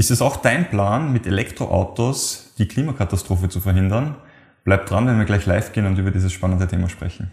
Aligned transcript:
Ist 0.00 0.10
es 0.10 0.22
auch 0.22 0.36
dein 0.36 0.70
Plan, 0.70 1.12
mit 1.12 1.26
Elektroautos 1.26 2.54
die 2.56 2.66
Klimakatastrophe 2.66 3.50
zu 3.50 3.60
verhindern? 3.60 4.16
Bleib 4.64 4.86
dran, 4.86 5.06
wenn 5.06 5.18
wir 5.18 5.26
gleich 5.26 5.44
live 5.44 5.74
gehen 5.74 5.84
und 5.84 5.98
über 5.98 6.10
dieses 6.10 6.32
spannende 6.32 6.66
Thema 6.66 6.88
sprechen. 6.88 7.30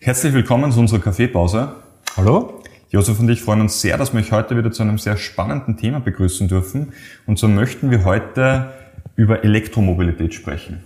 Herzlich 0.00 0.32
willkommen 0.32 0.72
zu 0.72 0.80
unserer 0.80 1.00
Kaffeepause. 1.00 1.74
Hallo. 2.16 2.62
Josef 2.88 3.18
und 3.18 3.28
ich 3.28 3.42
freuen 3.42 3.62
uns 3.62 3.80
sehr, 3.80 3.98
dass 3.98 4.12
wir 4.12 4.20
euch 4.20 4.30
heute 4.30 4.56
wieder 4.56 4.70
zu 4.70 4.82
einem 4.82 4.98
sehr 4.98 5.16
spannenden 5.16 5.76
Thema 5.76 5.98
begrüßen 5.98 6.46
dürfen. 6.46 6.92
Und 7.26 7.38
so 7.38 7.48
möchten 7.48 7.90
wir 7.90 8.04
heute 8.04 8.72
über 9.16 9.42
Elektromobilität 9.42 10.34
sprechen. 10.34 10.84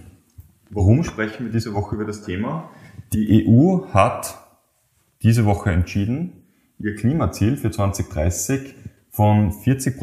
Warum 0.70 1.04
sprechen 1.04 1.46
wir 1.46 1.52
diese 1.52 1.74
Woche 1.74 1.96
über 1.96 2.06
das 2.06 2.22
Thema? 2.22 2.70
Die 3.12 3.46
EU 3.46 3.92
hat 3.92 4.38
diese 5.22 5.44
Woche 5.44 5.72
entschieden, 5.72 6.44
ihr 6.78 6.94
Klimaziel 6.94 7.58
für 7.58 7.70
2030 7.70 8.74
von 9.10 9.50
40% 9.50 9.98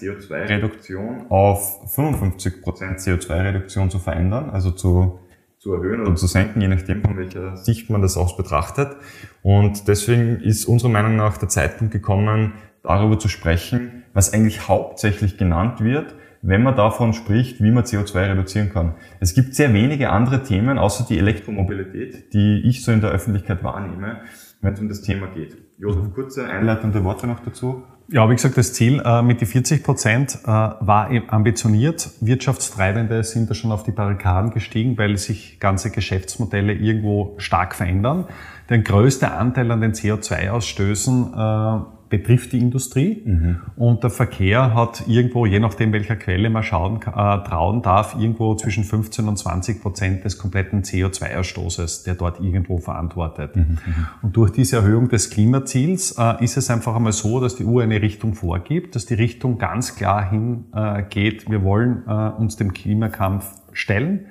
CO2-Reduktion 0.00 1.26
auf 1.28 1.94
55% 1.94 2.62
CO2-Reduktion 2.64 3.90
zu 3.90 3.98
verändern, 3.98 4.48
also 4.48 4.70
zu 4.70 5.18
zu 5.62 5.74
erhöhen 5.74 6.00
oder 6.00 6.16
zu 6.16 6.26
senken, 6.26 6.60
je 6.60 6.66
nachdem, 6.66 7.02
von 7.02 7.16
welcher 7.16 7.56
Sicht 7.56 7.88
man 7.88 8.02
das 8.02 8.16
aus 8.16 8.36
betrachtet. 8.36 8.96
Und 9.42 9.86
deswegen 9.86 10.40
ist 10.40 10.64
unserer 10.64 10.90
Meinung 10.90 11.14
nach 11.14 11.36
der 11.36 11.48
Zeitpunkt 11.48 11.92
gekommen, 11.92 12.54
darüber 12.82 13.16
zu 13.16 13.28
sprechen, 13.28 14.02
was 14.12 14.32
eigentlich 14.34 14.66
hauptsächlich 14.66 15.38
genannt 15.38 15.80
wird, 15.80 16.16
wenn 16.42 16.64
man 16.64 16.74
davon 16.74 17.12
spricht, 17.12 17.62
wie 17.62 17.70
man 17.70 17.84
CO2 17.84 18.30
reduzieren 18.30 18.72
kann. 18.72 18.96
Es 19.20 19.34
gibt 19.34 19.54
sehr 19.54 19.72
wenige 19.72 20.10
andere 20.10 20.42
Themen, 20.42 20.78
außer 20.78 21.06
die 21.08 21.18
Elektromobilität, 21.18 22.34
die 22.34 22.62
ich 22.64 22.82
so 22.82 22.90
in 22.90 23.00
der 23.00 23.10
Öffentlichkeit 23.10 23.62
wahrnehme, 23.62 24.22
wenn 24.62 24.72
es 24.72 24.80
um 24.80 24.88
das 24.88 25.02
Thema 25.02 25.28
geht. 25.28 25.56
Josef, 25.82 26.14
kurze 26.14 26.48
einleitende 26.48 27.02
Worte 27.02 27.26
noch 27.26 27.40
dazu. 27.40 27.82
Ja, 28.06 28.28
wie 28.30 28.36
gesagt, 28.36 28.56
das 28.56 28.72
Ziel 28.72 29.02
äh, 29.04 29.20
mit 29.20 29.40
die 29.40 29.46
40 29.46 29.82
Prozent 29.82 30.38
äh, 30.44 30.46
war 30.46 31.10
ambitioniert. 31.26 32.10
Wirtschaftstreibende 32.20 33.24
sind 33.24 33.50
da 33.50 33.54
schon 33.54 33.72
auf 33.72 33.82
die 33.82 33.90
Barrikaden 33.90 34.52
gestiegen, 34.52 34.96
weil 34.96 35.16
sich 35.16 35.58
ganze 35.58 35.90
Geschäftsmodelle 35.90 36.72
irgendwo 36.72 37.34
stark 37.38 37.74
verändern. 37.74 38.26
Der 38.68 38.78
größte 38.78 39.32
Anteil 39.32 39.72
an 39.72 39.80
den 39.80 39.92
CO2-Ausstößen 39.92 41.32
äh, 41.34 41.84
betrifft 42.12 42.52
die 42.52 42.58
Industrie 42.58 43.22
mhm. 43.24 43.60
und 43.74 44.02
der 44.02 44.10
Verkehr 44.10 44.74
hat 44.74 45.04
irgendwo, 45.08 45.46
je 45.46 45.60
nachdem 45.60 45.94
welcher 45.94 46.14
Quelle 46.14 46.50
man 46.50 46.62
schauen, 46.62 46.98
äh, 46.98 47.00
trauen 47.02 47.80
darf, 47.80 48.14
irgendwo 48.20 48.54
zwischen 48.54 48.84
15 48.84 49.26
und 49.28 49.38
20 49.38 49.80
Prozent 49.80 50.22
des 50.22 50.36
kompletten 50.36 50.82
CO2-Ausstoßes, 50.82 52.04
der 52.04 52.14
dort 52.14 52.38
irgendwo 52.38 52.76
verantwortet. 52.76 53.56
Mhm. 53.56 53.78
Und 54.20 54.36
durch 54.36 54.50
diese 54.50 54.76
Erhöhung 54.76 55.08
des 55.08 55.30
Klimaziels 55.30 56.14
äh, 56.18 56.44
ist 56.44 56.58
es 56.58 56.68
einfach 56.68 56.94
einmal 56.94 57.12
so, 57.12 57.40
dass 57.40 57.56
die 57.56 57.64
EU 57.64 57.78
eine 57.78 58.02
Richtung 58.02 58.34
vorgibt, 58.34 58.94
dass 58.94 59.06
die 59.06 59.14
Richtung 59.14 59.56
ganz 59.56 59.96
klar 59.96 60.28
hingeht, 60.28 61.46
äh, 61.46 61.50
wir 61.50 61.62
wollen 61.62 62.02
äh, 62.06 62.12
uns 62.12 62.56
dem 62.56 62.74
Klimakampf 62.74 63.54
stellen 63.72 64.26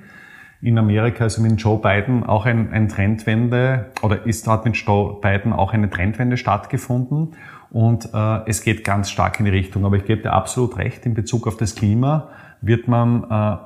in 0.62 0.78
Amerika, 0.78 1.24
also 1.24 1.42
mit 1.42 1.60
Joe 1.60 1.78
Biden, 1.78 2.22
auch 2.22 2.46
ein, 2.46 2.72
ein 2.72 2.88
Trendwende 2.88 3.90
oder 4.00 4.24
ist 4.24 4.46
dort 4.46 4.64
mit 4.64 4.76
Joe 4.76 5.20
Biden 5.20 5.52
auch 5.52 5.72
eine 5.72 5.90
Trendwende 5.90 6.36
stattgefunden. 6.36 7.32
Und 7.72 8.10
äh, 8.12 8.40
es 8.46 8.62
geht 8.62 8.84
ganz 8.84 9.10
stark 9.10 9.38
in 9.38 9.46
die 9.46 9.50
Richtung. 9.50 9.86
Aber 9.86 9.96
ich 9.96 10.04
gebe 10.04 10.22
dir 10.22 10.32
absolut 10.32 10.76
recht, 10.76 11.06
in 11.06 11.14
Bezug 11.14 11.46
auf 11.46 11.56
das 11.56 11.74
Klima 11.74 12.28
wird 12.60 12.86
man 12.86 13.24
äh, 13.30 13.56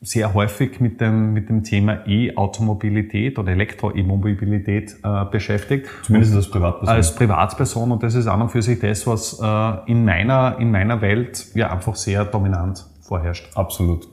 sehr 0.00 0.34
häufig 0.34 0.80
mit 0.80 1.00
dem, 1.00 1.34
mit 1.34 1.48
dem 1.48 1.62
Thema 1.62 2.06
E-Automobilität 2.06 3.38
oder 3.38 3.52
Elektro-E-Mobilität 3.52 4.96
äh, 5.02 5.24
beschäftigt. 5.26 5.86
Zumindest 6.02 6.34
als 6.34 6.50
Privatperson. 6.50 6.94
Als 6.94 7.14
Privatperson. 7.14 7.92
Und 7.92 8.02
das 8.02 8.14
ist 8.14 8.26
an 8.26 8.42
und 8.42 8.48
für 8.50 8.62
sich 8.62 8.78
das, 8.80 9.06
was 9.06 9.38
äh, 9.40 9.90
in, 9.90 10.04
meiner, 10.04 10.56
in 10.58 10.70
meiner 10.70 11.00
Welt 11.02 11.46
ja 11.54 11.70
einfach 11.70 11.96
sehr 11.96 12.24
dominant 12.24 12.86
vorherrscht. 13.02 13.48
Absolut. 13.54 14.08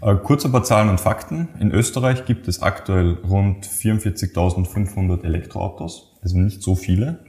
Äh, 0.00 0.16
kurz 0.16 0.44
ein 0.44 0.50
paar 0.50 0.64
Zahlen 0.64 0.88
und 0.88 1.00
Fakten. 1.00 1.48
In 1.60 1.70
Österreich 1.70 2.24
gibt 2.24 2.48
es 2.48 2.62
aktuell 2.62 3.18
rund 3.28 3.64
44.500 3.64 5.24
Elektroautos, 5.24 6.18
also 6.22 6.38
nicht 6.38 6.62
so 6.62 6.74
viele. 6.74 7.20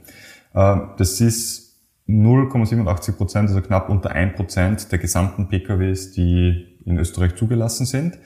Ähm, 0.54 0.90
das 0.96 1.20
ist 1.20 1.64
0,87 2.08 3.12
Prozent, 3.12 3.48
also 3.48 3.60
knapp 3.62 3.88
unter 3.88 4.10
1 4.10 4.36
Prozent 4.36 4.92
der 4.92 4.98
gesamten 4.98 5.48
PKWs, 5.48 6.12
die 6.12 6.78
in 6.84 6.98
Österreich 6.98 7.34
zugelassen 7.36 7.86
sind. 7.86 8.18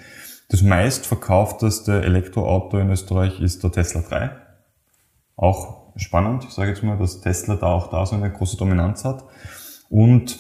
Das 0.49 0.63
meistverkaufteste 0.63 2.03
Elektroauto 2.03 2.79
in 2.79 2.91
Österreich 2.91 3.41
ist 3.41 3.63
der 3.63 3.71
Tesla 3.71 4.01
3. 4.01 4.31
Auch 5.37 5.93
spannend, 5.97 6.45
ich 6.45 6.51
sage 6.51 6.71
jetzt 6.71 6.83
mal, 6.83 6.99
dass 6.99 7.21
Tesla 7.21 7.57
da 7.57 7.67
auch 7.67 7.91
da 7.91 8.05
so 8.07 8.17
eine 8.17 8.33
große 8.33 8.57
Dominanz 8.57 9.05
hat. 9.05 9.25
Und 9.91 10.39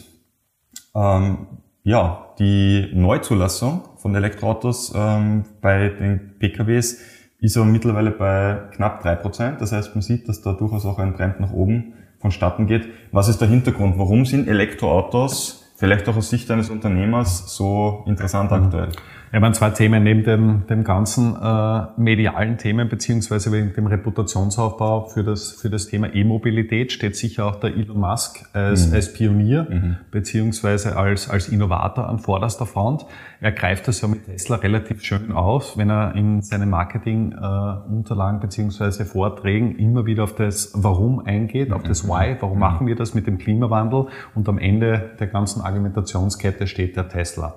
ähm, 0.95 1.47
ja, 1.85 2.35
die 2.39 2.91
Neuzulassung 2.95 3.83
von 3.97 4.15
Elektroautos 4.15 4.93
ähm, 4.95 5.45
bei 5.61 5.89
den 5.89 6.39
PKWs 6.39 6.99
ist 7.41 7.57
aber 7.57 7.67
mittlerweile 7.67 8.11
bei 8.11 8.59
knapp 8.75 9.03
drei 9.03 9.15
Prozent. 9.15 9.61
Das 9.61 9.73
heißt, 9.73 9.95
man 9.95 10.03
sieht, 10.03 10.29
dass 10.29 10.43
da 10.43 10.53
durchaus 10.53 10.85
auch 10.85 10.99
ein 10.99 11.15
Trend 11.15 11.41
nach 11.41 11.53
oben 11.53 11.95
vonstatten 12.19 12.67
geht. 12.67 12.89
Was 13.13 13.29
ist 13.29 13.41
der 13.41 13.49
Hintergrund? 13.49 13.99
Warum 13.99 14.25
sind 14.25 14.49
Elektroautos 14.49 15.73
vielleicht 15.77 16.09
auch 16.09 16.17
aus 16.17 16.31
Sicht 16.31 16.51
eines 16.51 16.71
Unternehmers 16.71 17.55
so 17.55 18.03
interessant 18.07 18.51
mhm. 18.51 18.57
aktuell? 18.65 18.89
Ja, 19.31 19.41
man 19.41 19.53
zwei 19.53 19.69
Themen 19.71 20.05
neben 20.05 20.25
dem, 20.25 20.67
dem 20.69 20.85
ganzen 20.85 21.37
äh, 21.37 21.87
medialen 21.99 22.57
Themen 22.57 22.89
beziehungsweise 22.89 23.53
wegen 23.53 23.75
dem 23.75 23.87
Reputationsaufbau 23.87 25.05
für 25.09 25.23
das, 25.23 25.53
für 25.53 25.69
das 25.69 25.87
Thema 25.87 26.15
E-Mobilität 26.15 26.93
steht 26.93 27.15
sicher 27.15 27.45
auch 27.45 27.57
der 27.57 27.77
Elon 27.77 28.01
Musk 28.01 28.47
als, 28.55 28.89
mhm. 28.89 28.95
als 28.95 29.13
Pionier 29.13 29.67
mhm. 29.69 29.97
beziehungsweise 30.11 30.97
als, 30.97 31.29
als 31.29 31.49
Innovator 31.49 32.09
an 32.09 32.21
vorderster 32.21 32.65
Front. 32.65 33.05
Er 33.41 33.53
greift 33.53 33.87
das 33.87 34.01
ja 34.01 34.09
mit 34.09 34.25
Tesla 34.25 34.57
relativ 34.57 35.03
schön 35.03 35.31
aus, 35.33 35.77
wenn 35.77 35.91
er 35.91 36.15
in 36.15 36.41
seinen 36.41 36.71
Marketingunterlagen 36.71 38.39
äh, 38.39 38.43
beziehungsweise 38.43 39.05
Vorträgen 39.05 39.77
immer 39.77 40.07
wieder 40.07 40.25
auf 40.25 40.35
das 40.37 40.73
Warum 40.75 41.21
eingeht, 41.21 41.73
auf 41.73 41.83
das 41.83 42.05
mhm. 42.05 42.09
Why, 42.09 42.37
warum 42.41 42.55
mhm. 42.55 42.61
machen 42.61 42.87
wir 42.87 42.97
das 42.97 43.13
mit 43.13 43.27
dem 43.27 43.37
Klimawandel 43.37 44.07
und 44.35 44.49
am 44.49 44.57
Ende 44.57 45.11
der 45.21 45.27
ganzen 45.27 45.61
Argumentationskette 45.61 46.67
steht 46.67 46.97
der 46.97 47.11
Tesla. 47.11 47.55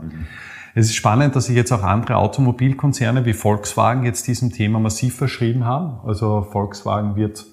Es 0.74 0.88
ist 0.88 0.96
spannend, 0.96 1.36
dass 1.36 1.46
sich 1.46 1.56
jetzt 1.56 1.72
auch 1.72 1.84
andere 1.84 2.18
Automobilkonzerne 2.18 3.26
wie 3.26 3.34
Volkswagen 3.34 4.04
jetzt 4.04 4.28
diesem 4.28 4.52
Thema 4.52 4.80
massiv 4.80 5.16
verschrieben 5.16 5.66
haben. 5.66 6.00
Also 6.06 6.44
Volkswagen 6.44 7.16
wird 7.16 7.46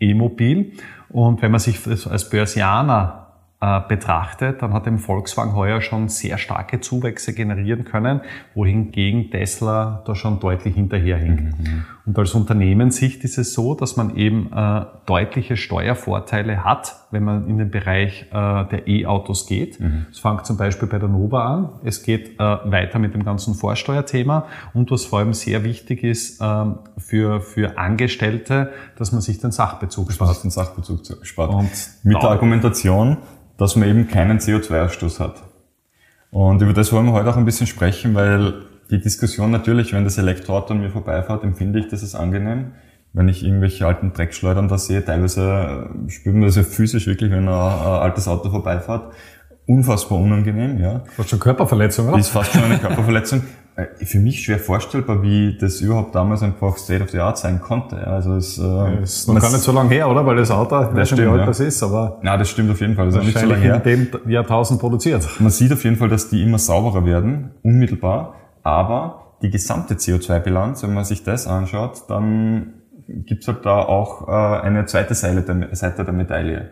E-Mobil. 0.00 0.72
Und 1.08 1.40
wenn 1.42 1.52
man 1.52 1.60
sich 1.60 1.78
als 1.86 2.28
Börsianer 2.30 3.23
betrachtet, 3.60 4.60
dann 4.60 4.74
hat 4.74 4.84
dem 4.84 4.98
Volkswagen 4.98 5.54
heuer 5.54 5.80
schon 5.80 6.10
sehr 6.10 6.36
starke 6.36 6.80
Zuwächse 6.80 7.32
generieren 7.32 7.84
können, 7.84 8.20
wohingegen 8.54 9.30
Tesla 9.30 10.02
da 10.04 10.14
schon 10.14 10.38
deutlich 10.38 10.74
hinterherhinkt. 10.74 11.58
Mhm. 11.58 11.84
Und 12.04 12.18
als 12.18 12.34
Unternehmenssicht 12.34 13.24
ist 13.24 13.38
es 13.38 13.54
so, 13.54 13.74
dass 13.74 13.96
man 13.96 14.16
eben 14.16 14.52
äh, 14.52 14.84
deutliche 15.06 15.56
Steuervorteile 15.56 16.62
hat, 16.62 16.96
wenn 17.10 17.24
man 17.24 17.48
in 17.48 17.56
den 17.56 17.70
Bereich 17.70 18.26
äh, 18.30 18.32
der 18.32 18.86
E-Autos 18.86 19.46
geht. 19.46 19.80
Mhm. 19.80 20.06
Es 20.10 20.18
fängt 20.18 20.44
zum 20.44 20.58
Beispiel 20.58 20.86
bei 20.86 20.98
der 20.98 21.08
Nova 21.08 21.46
an. 21.46 21.68
Es 21.82 22.02
geht 22.02 22.38
äh, 22.38 22.42
weiter 22.42 22.98
mit 22.98 23.14
dem 23.14 23.24
ganzen 23.24 23.54
Vorsteuerthema 23.54 24.46
und 24.74 24.90
was 24.90 25.06
vor 25.06 25.20
allem 25.20 25.32
sehr 25.32 25.64
wichtig 25.64 26.04
ist 26.04 26.42
ähm, 26.42 26.80
für, 26.98 27.40
für 27.40 27.78
Angestellte, 27.78 28.72
dass 28.98 29.12
man 29.12 29.22
sich 29.22 29.38
den 29.38 29.52
Sachbezug 29.52 30.12
spart. 30.12 30.44
Den 30.44 30.50
Sachbezug 30.50 31.00
spart. 31.22 31.54
Und 31.54 31.70
mit 32.02 32.22
der 32.22 32.30
Argumentation, 32.30 33.16
dass 33.56 33.76
man 33.76 33.88
eben 33.88 34.08
keinen 34.08 34.38
CO2-Ausstoß 34.38 35.20
hat. 35.20 35.42
Und 36.30 36.60
über 36.62 36.72
das 36.72 36.92
wollen 36.92 37.06
wir 37.06 37.12
heute 37.12 37.30
auch 37.30 37.36
ein 37.36 37.44
bisschen 37.44 37.66
sprechen, 37.66 38.14
weil 38.14 38.54
die 38.90 39.00
Diskussion 39.00 39.50
natürlich, 39.50 39.92
wenn 39.92 40.04
das 40.04 40.18
Elektroauto 40.18 40.74
an 40.74 40.80
mir 40.80 40.90
vorbeifährt, 40.90 41.44
empfinde 41.44 41.78
ich 41.78 41.88
das 41.88 42.02
als 42.02 42.14
angenehm. 42.14 42.72
Wenn 43.12 43.28
ich 43.28 43.44
irgendwelche 43.44 43.86
alten 43.86 44.12
Dreckschleudern 44.12 44.66
da 44.66 44.76
sehe, 44.76 45.04
teilweise 45.04 45.88
äh, 46.06 46.10
spürt 46.10 46.34
man 46.34 46.46
das 46.46 46.56
ja 46.56 46.64
physisch 46.64 47.06
wirklich, 47.06 47.30
wenn 47.30 47.48
ein, 47.48 47.48
ein 47.48 47.52
altes 47.54 48.26
Auto 48.26 48.50
vorbeifährt. 48.50 49.12
Unfassbar 49.66 50.18
unangenehm, 50.18 50.80
ja. 50.80 51.04
Fast 51.16 51.30
schon 51.30 51.38
Körperverletzung, 51.38 52.08
oder? 52.08 52.18
Ist 52.18 52.30
fast 52.30 52.52
schon 52.52 52.64
eine 52.64 52.78
Körperverletzung. 52.78 53.44
Äh, 53.76 54.04
für 54.04 54.18
mich 54.18 54.44
schwer 54.44 54.58
vorstellbar, 54.58 55.22
wie 55.22 55.56
das 55.58 55.80
überhaupt 55.80 56.14
damals 56.14 56.42
einfach 56.42 56.76
State 56.76 57.02
of 57.02 57.10
the 57.10 57.18
Art 57.18 57.38
sein 57.38 57.60
konnte. 57.60 58.06
Also 58.06 58.36
es 58.36 58.58
äh, 58.58 59.02
ist 59.02 59.26
noch 59.26 59.40
gar 59.40 59.50
nicht 59.50 59.62
so 59.62 59.72
lange 59.72 59.90
her, 59.90 60.08
oder? 60.08 60.24
Weil 60.24 60.36
das 60.36 60.50
Auto, 60.50 60.80
ich 60.80 60.94
weiß 60.94 61.12
nicht, 61.12 61.22
wie 61.22 61.26
alt 61.26 61.40
ja. 61.40 61.46
das 61.46 61.60
ist, 61.60 61.82
aber. 61.82 62.18
Na, 62.22 62.36
das 62.36 62.50
stimmt 62.50 62.70
auf 62.70 62.80
jeden 62.80 62.94
Fall. 62.94 63.06
Das 63.06 63.16
ist 63.16 63.24
nicht 63.24 63.38
so 63.38 63.46
lange 63.46 63.62
her. 63.62 63.76
in 63.76 63.82
dem 63.82 64.30
Jahrtausend 64.30 64.80
produziert. 64.80 65.28
Man 65.40 65.50
sieht 65.50 65.72
auf 65.72 65.82
jeden 65.82 65.96
Fall, 65.96 66.08
dass 66.08 66.28
die 66.28 66.42
immer 66.42 66.58
sauberer 66.58 67.04
werden, 67.04 67.50
unmittelbar. 67.62 68.34
Aber 68.62 69.38
die 69.42 69.50
gesamte 69.50 69.94
CO2-Bilanz, 69.94 70.82
wenn 70.84 70.94
man 70.94 71.04
sich 71.04 71.24
das 71.24 71.46
anschaut, 71.48 72.04
dann 72.08 72.74
gibt's 73.08 73.48
halt 73.48 73.66
da 73.66 73.82
auch 73.82 74.28
äh, 74.28 74.60
eine 74.62 74.86
zweite 74.86 75.14
Seite 75.14 75.42
der, 75.42 75.74
Seite 75.74 76.04
der 76.04 76.14
Medaille. 76.14 76.70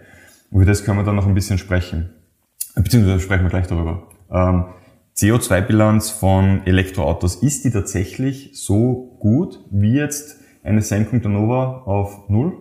über 0.50 0.64
das 0.64 0.84
können 0.84 0.98
wir 0.98 1.04
dann 1.04 1.16
noch 1.16 1.26
ein 1.26 1.34
bisschen 1.34 1.58
sprechen. 1.58 2.10
Beziehungsweise 2.76 3.20
sprechen 3.20 3.42
wir 3.42 3.50
gleich 3.50 3.66
darüber. 3.66 4.04
Ähm, 4.30 4.64
CO2-Bilanz 5.16 6.10
von 6.10 6.66
Elektroautos, 6.66 7.36
ist 7.36 7.64
die 7.64 7.70
tatsächlich 7.70 8.50
so 8.54 9.16
gut 9.20 9.60
wie 9.70 9.94
jetzt 9.94 10.40
eine 10.62 10.80
Senkung 10.80 11.20
der 11.20 11.30
Nova 11.30 11.82
auf 11.84 12.28
Null, 12.28 12.58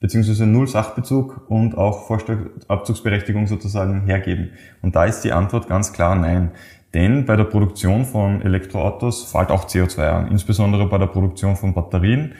beziehungsweise 0.00 0.46
Null 0.46 0.68
Sachbezug 0.68 1.46
und 1.48 1.78
auch 1.78 2.06
Vorsteuerabzugsberechtigung 2.06 3.46
sozusagen 3.46 4.02
hergeben? 4.02 4.50
Und 4.82 4.96
da 4.96 5.06
ist 5.06 5.22
die 5.22 5.32
Antwort 5.32 5.68
ganz 5.68 5.92
klar 5.92 6.14
nein. 6.14 6.50
Denn 6.92 7.24
bei 7.24 7.36
der 7.36 7.44
Produktion 7.44 8.04
von 8.04 8.42
Elektroautos 8.42 9.24
fällt 9.24 9.50
auch 9.50 9.66
CO2 9.66 10.08
an, 10.08 10.30
insbesondere 10.30 10.86
bei 10.86 10.98
der 10.98 11.06
Produktion 11.06 11.56
von 11.56 11.74
Batterien. 11.74 12.34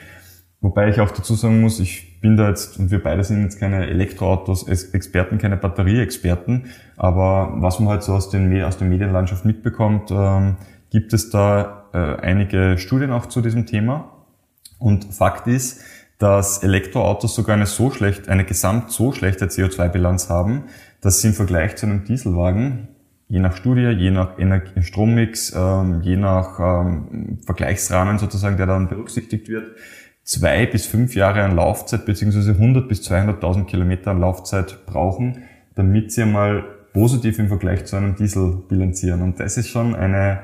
Wobei 0.61 0.89
ich 0.89 0.99
auch 0.99 1.11
dazu 1.11 1.35
sagen 1.35 1.61
muss, 1.61 1.79
ich 1.79 2.19
bin 2.21 2.37
da 2.37 2.49
jetzt, 2.49 2.79
und 2.79 2.89
wir 2.89 3.03
beide 3.03 3.23
sind 3.23 3.43
jetzt 3.43 3.59
keine 3.59 3.87
Elektroautos-Experten, 3.87 5.37
keine 5.37 5.57
Batterieexperten, 5.57 6.65
aber 6.97 7.53
was 7.57 7.79
man 7.79 7.89
halt 7.89 8.03
so 8.03 8.13
aus, 8.13 8.29
den, 8.29 8.63
aus 8.63 8.77
der 8.77 8.87
Medienlandschaft 8.87 9.45
mitbekommt, 9.45 10.09
ähm, 10.11 10.55
gibt 10.89 11.13
es 11.13 11.29
da 11.29 11.85
äh, 11.93 11.97
einige 12.21 12.77
Studien 12.77 13.11
auch 13.11 13.27
zu 13.27 13.41
diesem 13.41 13.65
Thema. 13.65 14.11
Und 14.79 15.05
Fakt 15.13 15.47
ist, 15.47 15.81
dass 16.17 16.63
Elektroautos 16.63 17.35
sogar 17.35 17.55
eine 17.55 17.65
so 17.65 17.91
schlecht, 17.91 18.29
eine 18.29 18.45
gesamt 18.45 18.91
so 18.91 19.11
schlechte 19.11 19.45
CO2-Bilanz 19.45 20.29
haben, 20.29 20.63
dass 21.01 21.21
sie 21.21 21.27
im 21.27 21.33
Vergleich 21.33 21.75
zu 21.75 21.85
einem 21.85 22.05
Dieselwagen 22.05 22.87
je 23.27 23.39
nach 23.39 23.55
Studie, 23.55 23.87
je 23.87 24.11
nach 24.11 24.37
Energie 24.37 24.83
Strommix, 24.83 25.53
ähm, 25.55 26.01
je 26.01 26.15
nach 26.15 26.59
ähm, 26.59 27.39
Vergleichsrahmen 27.45 28.19
sozusagen, 28.19 28.57
der 28.57 28.67
dann 28.67 28.87
berücksichtigt 28.87 29.49
wird, 29.49 29.75
zwei 30.25 30.65
bis 30.65 30.85
fünf 30.85 31.15
Jahre 31.15 31.43
an 31.43 31.55
Laufzeit 31.55 32.05
beziehungsweise 32.05 32.51
100 32.51 32.89
bis 32.89 33.09
200.000 33.09 33.65
Kilometer 33.65 34.11
an 34.11 34.19
Laufzeit 34.19 34.85
brauchen, 34.85 35.43
damit 35.75 36.11
sie 36.11 36.23
einmal 36.23 36.63
positiv 36.93 37.39
im 37.39 37.47
Vergleich 37.47 37.85
zu 37.85 37.95
einem 37.95 38.15
Diesel 38.15 38.57
bilanzieren. 38.67 39.21
Und 39.21 39.39
das 39.39 39.57
ist 39.57 39.69
schon 39.69 39.95
eine 39.95 40.39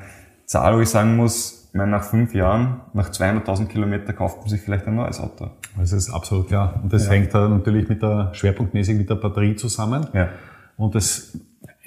Zahl, 0.46 0.78
wo 0.78 0.82
ich 0.82 0.90
sagen 0.90 1.18
muss, 1.18 1.70
ich 1.70 1.78
meine, 1.78 1.92
nach 1.92 2.04
fünf 2.04 2.36
Jahren, 2.36 2.82
nach 2.94 3.10
200.000 3.10 3.68
Kilometer 3.68 4.12
kauft 4.12 4.40
man 4.40 4.50
sich 4.50 4.62
vielleicht 4.62 4.86
ein 4.88 4.96
neues 4.96 5.20
Auto. 5.20 5.52
Das 5.78 5.94
ist 5.94 6.10
absolut 6.10 6.50
klar. 6.50 6.80
Und 6.84 6.92
das 6.92 7.06
ja. 7.06 7.14
hängt 7.14 7.34
da 7.34 7.48
natürlich 7.48 7.88
mit 7.88 8.02
der, 8.02 8.32
schwerpunktmäßig 8.34 8.98
mit 8.98 9.10
der 9.10 9.16
Batterie 9.16 9.56
zusammen. 9.56 10.06
Ja. 10.14 10.30
Und 10.76 10.96
das 10.96 11.38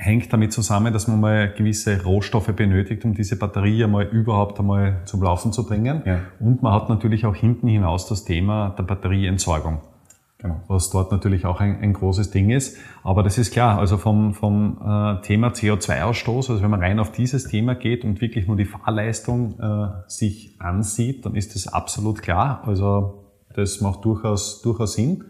hängt 0.04 0.32
damit 0.32 0.52
zusammen, 0.52 0.92
dass 0.92 1.08
man 1.08 1.20
mal 1.20 1.52
gewisse 1.52 2.02
Rohstoffe 2.02 2.52
benötigt, 2.54 3.04
um 3.04 3.14
diese 3.14 3.36
Batterie 3.36 3.84
einmal 3.84 4.04
überhaupt 4.04 4.60
einmal 4.60 5.00
zum 5.06 5.22
Laufen 5.22 5.52
zu 5.52 5.66
bringen. 5.66 6.02
Ja. 6.04 6.20
Und 6.40 6.62
man 6.62 6.72
hat 6.74 6.88
natürlich 6.88 7.24
auch 7.24 7.34
hinten 7.34 7.68
hinaus 7.68 8.06
das 8.06 8.24
Thema 8.24 8.74
der 8.78 8.82
Batterieentsorgung. 8.82 9.80
Genau. 10.38 10.60
Was 10.68 10.90
dort 10.90 11.10
natürlich 11.10 11.46
auch 11.46 11.60
ein, 11.60 11.80
ein, 11.80 11.94
großes 11.94 12.30
Ding 12.30 12.50
ist. 12.50 12.76
Aber 13.02 13.22
das 13.22 13.38
ist 13.38 13.50
klar, 13.50 13.78
also 13.78 13.96
vom, 13.96 14.34
vom 14.34 14.76
äh, 14.84 15.22
Thema 15.22 15.48
CO2-Ausstoß, 15.48 16.50
also 16.50 16.62
wenn 16.62 16.70
man 16.70 16.80
rein 16.80 16.98
auf 16.98 17.12
dieses 17.12 17.44
Thema 17.44 17.74
geht 17.74 18.04
und 18.04 18.20
wirklich 18.20 18.46
nur 18.46 18.56
die 18.56 18.66
Fahrleistung 18.66 19.58
äh, 19.58 19.88
sich 20.06 20.56
ansieht, 20.58 21.24
dann 21.24 21.34
ist 21.34 21.54
das 21.54 21.66
absolut 21.72 22.20
klar. 22.20 22.62
Also 22.66 23.24
das 23.54 23.80
macht 23.80 24.04
durchaus, 24.04 24.60
durchaus 24.60 24.94
Sinn 24.94 25.24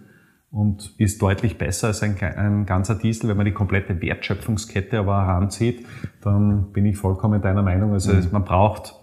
und 0.54 0.94
ist 0.98 1.20
deutlich 1.20 1.58
besser 1.58 1.88
als 1.88 2.02
ein, 2.04 2.16
ein 2.20 2.64
ganzer 2.64 2.94
Diesel. 2.94 3.28
Wenn 3.28 3.36
man 3.36 3.44
die 3.44 3.52
komplette 3.52 4.00
Wertschöpfungskette 4.00 5.00
aber 5.00 5.26
heranzieht, 5.26 5.84
dann 6.22 6.72
bin 6.72 6.86
ich 6.86 6.96
vollkommen 6.96 7.42
deiner 7.42 7.62
Meinung. 7.62 7.92
Also 7.92 8.12
mhm. 8.12 8.28
man 8.30 8.44
braucht 8.44 8.94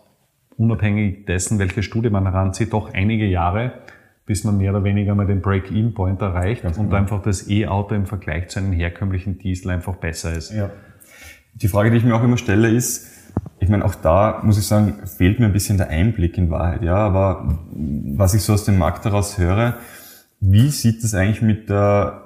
unabhängig 0.55 1.25
dessen, 1.25 1.59
welche 1.59 1.83
Studie 1.83 2.09
man 2.09 2.23
heranzieht, 2.23 2.71
doch 2.71 2.93
einige 2.93 3.25
Jahre, 3.25 3.73
bis 4.25 4.45
man 4.45 4.59
mehr 4.59 4.71
oder 4.71 4.85
weniger 4.85 5.13
mal 5.13 5.27
den 5.27 5.41
Break-Even-Point 5.41 6.21
erreicht 6.21 6.63
Ganz 6.63 6.77
und 6.77 6.85
genau. 6.85 6.97
einfach 6.97 7.21
das 7.21 7.49
E-Auto 7.49 7.95
im 7.95 8.05
Vergleich 8.05 8.47
zu 8.47 8.59
einem 8.59 8.71
herkömmlichen 8.71 9.37
Diesel 9.37 9.71
einfach 9.71 9.97
besser 9.97 10.31
ist. 10.31 10.53
Ja. 10.53 10.69
Die 11.55 11.67
Frage, 11.67 11.91
die 11.91 11.97
ich 11.97 12.05
mir 12.05 12.15
auch 12.15 12.23
immer 12.23 12.37
stelle, 12.37 12.69
ist, 12.69 13.11
ich 13.59 13.67
meine, 13.67 13.83
auch 13.83 13.95
da 13.95 14.39
muss 14.43 14.57
ich 14.57 14.65
sagen, 14.65 15.05
fehlt 15.05 15.39
mir 15.41 15.47
ein 15.47 15.53
bisschen 15.53 15.77
der 15.77 15.89
Einblick 15.89 16.37
in 16.37 16.49
Wahrheit. 16.49 16.81
Ja, 16.81 16.95
aber 16.95 17.59
was 17.73 18.33
ich 18.33 18.41
so 18.41 18.53
aus 18.53 18.63
dem 18.63 18.77
Markt 18.77 19.03
heraus 19.03 19.37
höre, 19.37 19.75
wie 20.41 20.69
sieht 20.69 21.03
es 21.03 21.13
eigentlich 21.13 21.43
mit 21.43 21.69
der 21.69 22.23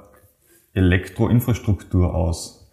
Elektroinfrastruktur 0.74 2.16
aus? 2.16 2.66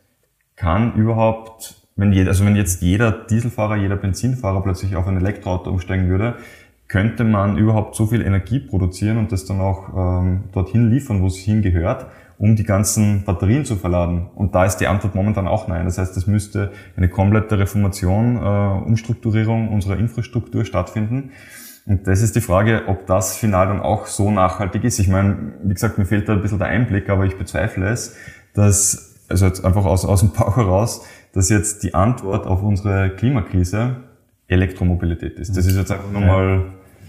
Kann 0.54 0.94
überhaupt, 0.94 1.74
wenn 1.96 2.12
jeder, 2.12 2.28
also 2.28 2.46
wenn 2.46 2.54
jetzt 2.54 2.80
jeder 2.80 3.10
Dieselfahrer, 3.10 3.76
jeder 3.76 3.96
Benzinfahrer 3.96 4.62
plötzlich 4.62 4.94
auf 4.94 5.06
ein 5.08 5.16
Elektroauto 5.16 5.70
umsteigen 5.70 6.08
würde, 6.08 6.36
könnte 6.86 7.24
man 7.24 7.58
überhaupt 7.58 7.96
so 7.96 8.06
viel 8.06 8.22
Energie 8.22 8.60
produzieren 8.60 9.18
und 9.18 9.32
das 9.32 9.44
dann 9.44 9.60
auch 9.60 9.88
ähm, 10.22 10.44
dorthin 10.52 10.90
liefern, 10.90 11.22
wo 11.22 11.26
es 11.26 11.36
hingehört, 11.36 12.06
um 12.38 12.54
die 12.54 12.64
ganzen 12.64 13.24
Batterien 13.24 13.64
zu 13.64 13.76
verladen? 13.76 14.28
Und 14.36 14.54
da 14.54 14.64
ist 14.64 14.76
die 14.76 14.86
Antwort 14.86 15.14
momentan 15.14 15.48
auch 15.48 15.66
nein. 15.66 15.86
Das 15.86 15.98
heißt, 15.98 16.16
es 16.16 16.26
müsste 16.26 16.70
eine 16.96 17.08
komplette 17.08 17.58
Reformation, 17.58 18.36
äh, 18.36 18.86
Umstrukturierung 18.86 19.70
unserer 19.70 19.98
Infrastruktur 19.98 20.64
stattfinden. 20.64 21.30
Und 21.86 22.06
das 22.06 22.22
ist 22.22 22.36
die 22.36 22.40
Frage, 22.40 22.84
ob 22.86 23.06
das 23.06 23.36
final 23.36 23.66
dann 23.66 23.80
auch 23.80 24.06
so 24.06 24.30
nachhaltig 24.30 24.84
ist. 24.84 24.98
Ich 24.98 25.08
meine, 25.08 25.54
wie 25.62 25.74
gesagt, 25.74 25.98
mir 25.98 26.04
fehlt 26.04 26.28
da 26.28 26.34
ein 26.34 26.42
bisschen 26.42 26.58
der 26.58 26.68
Einblick, 26.68 27.10
aber 27.10 27.24
ich 27.24 27.36
bezweifle 27.36 27.88
es, 27.88 28.16
dass, 28.54 29.16
also 29.28 29.46
jetzt 29.46 29.64
einfach 29.64 29.84
aus, 29.84 30.04
aus 30.04 30.20
dem 30.20 30.30
Bauch 30.30 30.56
heraus, 30.56 31.04
dass 31.32 31.48
jetzt 31.48 31.82
die 31.82 31.94
Antwort 31.94 32.46
auf 32.46 32.62
unsere 32.62 33.10
Klimakrise 33.10 33.96
Elektromobilität 34.46 35.38
ist. 35.38 35.56
Das 35.56 35.66
ist 35.66 35.76
jetzt 35.76 35.90
einfach 35.90 36.10
nochmal 36.12 36.66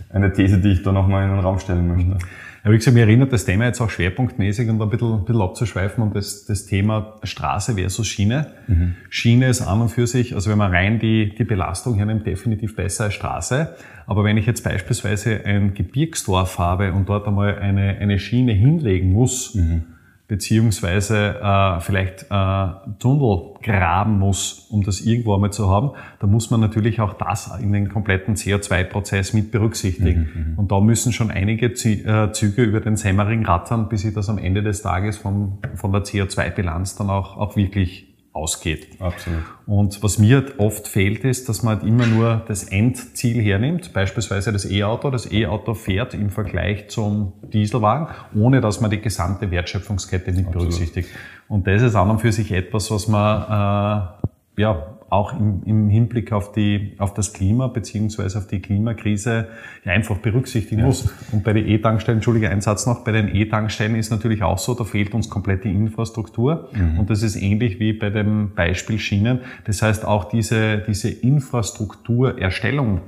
eine 0.09 0.31
These, 0.31 0.59
die 0.59 0.69
ich 0.69 0.83
da 0.83 0.91
nochmal 0.91 1.25
in 1.25 1.31
den 1.31 1.39
Raum 1.39 1.59
stellen 1.59 1.87
möchte. 1.87 2.17
Ja, 2.63 2.71
wie 2.71 2.77
gesagt, 2.77 2.95
mir 2.95 3.01
erinnert 3.01 3.33
das 3.33 3.43
Thema 3.43 3.65
jetzt 3.65 3.81
auch 3.81 3.89
schwerpunktmäßig 3.89 4.69
und 4.69 4.81
ein 4.81 4.89
bisschen, 4.89 5.13
ein 5.13 5.25
bisschen 5.25 5.41
abzuschweifen 5.41 6.01
um 6.01 6.13
das, 6.13 6.45
das 6.45 6.65
Thema 6.65 7.15
Straße 7.23 7.73
versus 7.73 8.07
Schiene. 8.07 8.53
Mhm. 8.67 8.95
Schiene 9.09 9.49
ist 9.49 9.61
an 9.61 9.81
und 9.81 9.89
für 9.89 10.07
sich, 10.07 10.33
also 10.33 10.49
wenn 10.49 10.57
man 10.57 10.71
rein 10.71 10.97
die, 10.97 11.35
die 11.35 11.43
Belastung 11.43 11.95
hernimmt, 11.95 12.25
definitiv 12.25 12.75
besser 12.77 13.05
als 13.05 13.15
Straße. 13.15 13.75
Aber 14.07 14.23
wenn 14.23 14.37
ich 14.37 14.45
jetzt 14.45 14.63
beispielsweise 14.63 15.45
ein 15.45 15.73
Gebirgsdorf 15.73 16.57
habe 16.57 16.93
und 16.93 17.09
dort 17.09 17.27
einmal 17.27 17.59
eine, 17.59 17.97
eine 17.97 18.17
Schiene 18.17 18.53
hinlegen 18.53 19.11
muss, 19.11 19.55
mhm 19.55 19.92
beziehungsweise 20.33 21.39
äh, 21.43 21.79
vielleicht 21.79 22.23
äh, 22.31 22.67
Tunnel 22.97 23.53
graben 23.61 24.17
muss, 24.17 24.65
um 24.71 24.81
das 24.81 24.99
irgendwo 25.01 25.35
einmal 25.35 25.53
zu 25.53 25.69
haben, 25.69 25.91
da 26.19 26.25
muss 26.25 26.49
man 26.49 26.59
natürlich 26.59 27.01
auch 27.01 27.13
das 27.13 27.51
in 27.61 27.71
den 27.71 27.87
kompletten 27.87 28.33
CO2-Prozess 28.33 29.33
mit 29.33 29.51
berücksichtigen. 29.51 30.31
Mhm, 30.33 30.51
mhm, 30.53 30.57
Und 30.57 30.71
da 30.71 30.79
müssen 30.79 31.13
schon 31.13 31.29
einige 31.29 31.67
äh, 31.67 32.31
Züge 32.31 32.63
über 32.63 32.79
den 32.79 32.95
Semmering 32.95 33.45
rattern, 33.45 33.89
bis 33.89 34.01
sie 34.01 34.11
das 34.11 34.27
am 34.27 34.39
Ende 34.39 34.63
des 34.63 34.81
Tages 34.81 35.17
von, 35.17 35.59
von 35.75 35.91
der 35.91 36.01
CO2-Bilanz 36.01 36.95
dann 36.95 37.11
auch, 37.11 37.37
auch 37.37 37.55
wirklich 37.55 38.12
ausgeht. 38.33 38.87
Absolut. 38.99 39.43
Und 39.67 40.01
was 40.01 40.17
mir 40.17 40.43
oft 40.57 40.87
fehlt, 40.87 41.23
ist, 41.23 41.47
dass 41.49 41.61
man 41.61 41.77
halt 41.77 41.87
immer 41.87 42.07
nur 42.07 42.43
das 42.47 42.63
Endziel 42.63 43.41
hernimmt, 43.41 43.93
beispielsweise 43.93 44.51
das 44.51 44.69
E-Auto. 44.69 45.11
Das 45.11 45.31
E-Auto 45.31 45.75
fährt 45.75 46.15
im 46.15 46.31
Vergleich 46.31 46.89
zum 46.89 47.33
Dieselwagen, 47.53 48.07
ohne 48.35 48.59
dass 48.59 48.81
man 48.81 48.89
die 48.89 48.99
gesamte 48.99 49.51
Wertschöpfungskette 49.51 50.31
mit 50.31 50.51
berücksichtigt. 50.51 51.09
Und 51.47 51.67
das 51.67 51.83
ist 51.83 51.95
an 51.95 52.09
und 52.09 52.19
für 52.19 52.31
sich 52.31 52.51
etwas, 52.51 52.89
was 52.89 53.07
man 53.07 54.22
äh, 54.22 54.22
ja, 54.57 54.99
auch 55.09 55.39
im, 55.39 55.61
im 55.65 55.89
Hinblick 55.89 56.31
auf, 56.31 56.51
die, 56.51 56.93
auf 56.97 57.13
das 57.13 57.33
Klima 57.33 57.67
beziehungsweise 57.67 58.39
auf 58.39 58.47
die 58.47 58.59
Klimakrise 58.59 59.47
ja 59.85 59.91
einfach 59.91 60.17
berücksichtigen 60.17 60.81
ja. 60.81 60.87
muss. 60.87 61.13
Und 61.31 61.43
bei 61.43 61.53
den 61.53 61.67
E-Tankstellen, 61.67 62.17
entschuldige, 62.17 62.49
ein 62.49 62.61
Satz 62.61 62.87
noch, 62.87 63.03
bei 63.03 63.11
den 63.11 63.33
E-Tankstellen 63.33 63.95
ist 63.95 64.09
natürlich 64.09 64.41
auch 64.41 64.57
so, 64.57 64.73
da 64.73 64.83
fehlt 64.83 65.13
uns 65.13 65.29
komplett 65.29 65.65
die 65.65 65.71
Infrastruktur. 65.71 66.69
Mhm. 66.73 66.99
Und 66.99 67.09
das 67.11 67.21
ist 67.21 67.35
ähnlich 67.35 67.79
wie 67.79 67.93
bei 67.93 68.09
dem 68.09 68.55
Beispiel 68.55 68.97
Schienen. 68.97 69.41
Das 69.65 69.83
heißt, 69.83 70.03
auch 70.03 70.25
diese, 70.25 70.79
diese 70.79 71.09
Infrastrukturerstellung 71.09 73.01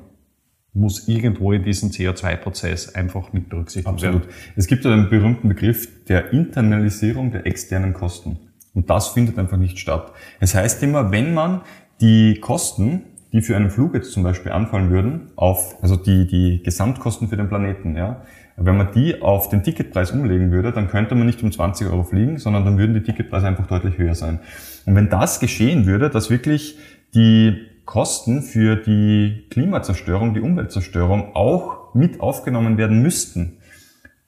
muss 0.75 1.08
irgendwo 1.08 1.54
in 1.54 1.64
diesem 1.64 1.90
CO2-Prozess 1.90 2.94
einfach 2.94 3.34
mit 3.34 3.50
berücksichtigt 3.50 3.88
Absolut. 3.88 4.24
werden. 4.24 4.36
Es 4.56 4.68
gibt 4.68 4.86
einen 4.86 5.10
berühmten 5.10 5.48
Begriff 5.50 5.88
der 6.06 6.34
Internalisierung 6.34 7.32
der 7.32 7.48
externen 7.48 7.94
Kosten. 7.94 8.38
Und 8.75 8.89
das 8.89 9.08
findet 9.08 9.39
einfach 9.39 9.58
nicht 9.58 9.79
statt. 9.79 10.12
Es 10.39 10.53
heißt 10.53 10.84
immer, 10.84 11.12
wenn 11.12 11.34
man 11.34 11.62
die 12.01 12.39
Kosten, 12.39 13.03
die 13.32 13.41
für 13.41 13.55
einen 13.55 13.70
Flug 13.70 13.96
jetzt 13.96 14.12
zum 14.12 14.22
Beispiel 14.22 14.51
anfallen 14.51 14.91
würden, 14.91 15.32
auf, 15.36 15.77
also 15.82 15.96
die, 15.96 16.27
die 16.27 16.62
Gesamtkosten 16.62 17.29
für 17.29 17.38
den 17.38 17.50
Planeten, 17.50 17.96
ja, 17.96 18.22
wenn 18.58 18.77
man 18.77 18.91
die 18.94 19.22
auf 19.22 19.50
den 19.50 19.63
Ticketpreis 19.63 20.12
umlegen 20.12 20.51
würde, 20.51 20.72
dann 20.72 20.88
könnte 20.88 21.15
man 21.15 21.25
nicht 21.25 21.44
um 21.44 21.51
20 21.51 21.88
Euro 21.88 22.03
fliegen, 22.03 22.38
sondern 22.38 22.63
dann 22.63 22.77
würden 22.77 22.94
die 22.94 23.03
Ticketpreise 23.03 23.48
einfach 23.48 23.67
deutlich 23.67 23.98
höher 23.98 24.15
sein. 24.15 24.39
Und 24.86 24.96
wenn 24.96 25.10
das 25.10 25.39
geschehen 25.39 25.86
würde, 25.86 26.10
dass 26.10 26.29
wirklich 26.29 26.77
die 27.13 27.65
Kosten 27.86 28.41
für 28.41 28.75
die 28.75 29.46
Klimazerstörung, 29.50 30.34
die 30.34 30.39
Umweltzerstörung 30.39 31.36
auch 31.36 31.94
mit 31.94 32.20
aufgenommen 32.22 32.77
werden 32.77 33.01
müssten, 33.01 33.58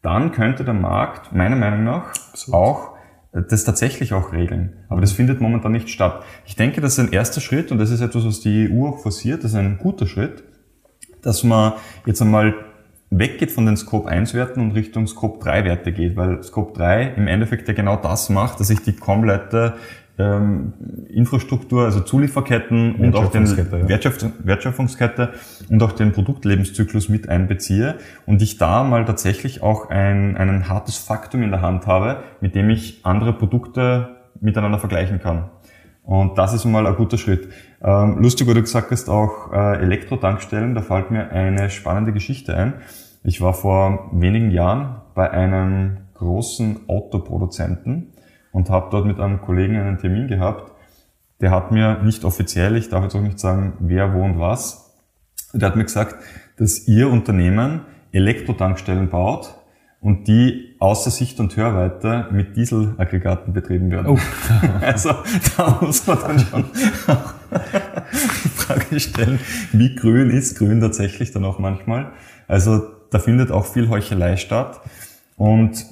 dann 0.01 0.31
könnte 0.31 0.63
der 0.63 0.73
Markt 0.73 1.33
meiner 1.33 1.55
Meinung 1.55 1.83
nach 1.83 2.13
auch 2.51 2.96
das 3.41 3.63
tatsächlich 3.63 4.13
auch 4.13 4.33
regeln. 4.33 4.73
Aber 4.89 5.01
das 5.01 5.11
findet 5.11 5.41
momentan 5.41 5.71
nicht 5.71 5.89
statt. 5.89 6.23
Ich 6.45 6.55
denke, 6.55 6.81
das 6.81 6.93
ist 6.93 6.99
ein 6.99 7.11
erster 7.11 7.41
Schritt 7.41 7.71
und 7.71 7.77
das 7.77 7.91
ist 7.91 8.01
etwas, 8.01 8.25
was 8.25 8.39
die 8.39 8.69
EU 8.71 8.87
auch 8.87 8.99
forciert. 8.99 9.43
Das 9.43 9.51
ist 9.51 9.57
ein 9.57 9.77
guter 9.77 10.07
Schritt, 10.07 10.43
dass 11.21 11.43
man 11.43 11.73
jetzt 12.05 12.21
einmal 12.21 12.55
weggeht 13.09 13.51
von 13.51 13.65
den 13.65 13.77
Scope 13.77 14.09
1 14.09 14.33
Werten 14.33 14.59
und 14.59 14.71
Richtung 14.71 15.07
Scope 15.07 15.43
3 15.43 15.65
Werte 15.65 15.91
geht, 15.93 16.15
weil 16.15 16.43
Scope 16.43 16.77
3 16.77 17.13
im 17.15 17.27
Endeffekt 17.27 17.67
ja 17.67 17.73
genau 17.73 17.95
das 17.95 18.29
macht, 18.29 18.59
dass 18.59 18.69
ich 18.69 18.81
die 18.81 18.93
komplette 18.93 19.75
ähm, 20.19 20.73
Infrastruktur, 21.09 21.85
also 21.85 22.01
Zulieferketten 22.01 22.95
und 22.95 23.15
auch 23.15 23.31
den 23.31 23.45
ja. 23.45 23.87
Wertschöpfungskette 23.87 25.33
und 25.69 25.83
auch 25.83 25.91
den 25.91 26.11
Produktlebenszyklus 26.11 27.09
mit 27.09 27.29
einbeziehe 27.29 27.95
und 28.25 28.41
ich 28.41 28.57
da 28.57 28.83
mal 28.83 29.05
tatsächlich 29.05 29.61
auch 29.61 29.89
ein, 29.89 30.35
ein 30.37 30.69
hartes 30.69 30.97
Faktum 30.97 31.43
in 31.43 31.51
der 31.51 31.61
Hand 31.61 31.85
habe, 31.85 32.23
mit 32.41 32.55
dem 32.55 32.69
ich 32.69 33.01
andere 33.03 33.33
Produkte 33.33 34.17
miteinander 34.41 34.79
vergleichen 34.79 35.19
kann. 35.19 35.49
Und 36.03 36.37
das 36.37 36.53
ist 36.53 36.63
mal 36.65 36.87
ein 36.87 36.95
guter 36.95 37.17
Schritt. 37.17 37.49
Ähm, 37.83 38.19
lustig, 38.21 38.47
wo 38.47 38.53
du 38.53 38.61
gesagt 38.61 38.91
hast, 38.91 39.09
auch 39.09 39.51
äh, 39.51 39.81
Elektrotankstellen, 39.81 40.73
da 40.73 40.81
fällt 40.81 41.11
mir 41.11 41.31
eine 41.31 41.69
spannende 41.69 42.13
Geschichte 42.13 42.55
ein. 42.55 42.75
Ich 43.23 43.41
war 43.41 43.53
vor 43.53 44.09
wenigen 44.13 44.51
Jahren 44.51 45.01
bei 45.15 45.29
einem 45.29 45.97
großen 46.13 46.87
Autoproduzenten 46.87 48.13
und 48.51 48.69
habe 48.69 48.87
dort 48.91 49.05
mit 49.05 49.19
einem 49.19 49.41
Kollegen 49.41 49.77
einen 49.77 49.97
Termin 49.97 50.27
gehabt. 50.27 50.71
Der 51.39 51.51
hat 51.51 51.71
mir 51.71 52.01
nicht 52.03 52.25
offiziell, 52.25 52.75
ich 52.75 52.89
darf 52.89 53.03
jetzt 53.03 53.15
auch 53.15 53.21
nicht 53.21 53.39
sagen, 53.39 53.73
wer, 53.79 54.13
wo 54.13 54.23
und 54.23 54.39
was, 54.39 54.95
der 55.53 55.69
hat 55.69 55.75
mir 55.75 55.83
gesagt, 55.83 56.15
dass 56.57 56.87
ihr 56.87 57.09
Unternehmen 57.09 57.81
Elektrotankstellen 58.11 59.09
baut 59.09 59.53
und 59.99 60.27
die 60.27 60.75
außer 60.79 61.11
Sicht 61.11 61.39
und 61.39 61.55
Hörweite 61.55 62.27
mit 62.31 62.55
Dieselaggregaten 62.55 63.53
betrieben 63.53 63.91
werden. 63.91 64.07
Oh. 64.07 64.19
also 64.81 65.11
da 65.57 65.79
muss 65.81 66.05
man 66.05 66.19
dann 66.19 66.39
schon 66.39 66.65
die 66.73 68.49
Frage 68.49 68.99
stellen, 68.99 69.39
wie 69.71 69.95
grün 69.95 70.29
ist 70.29 70.57
grün 70.57 70.81
tatsächlich 70.81 71.31
dann 71.31 71.45
auch 71.45 71.59
manchmal. 71.59 72.11
Also 72.47 72.81
da 73.11 73.19
findet 73.19 73.51
auch 73.51 73.65
viel 73.65 73.89
Heuchelei 73.89 74.37
statt. 74.37 74.81
Und 75.35 75.85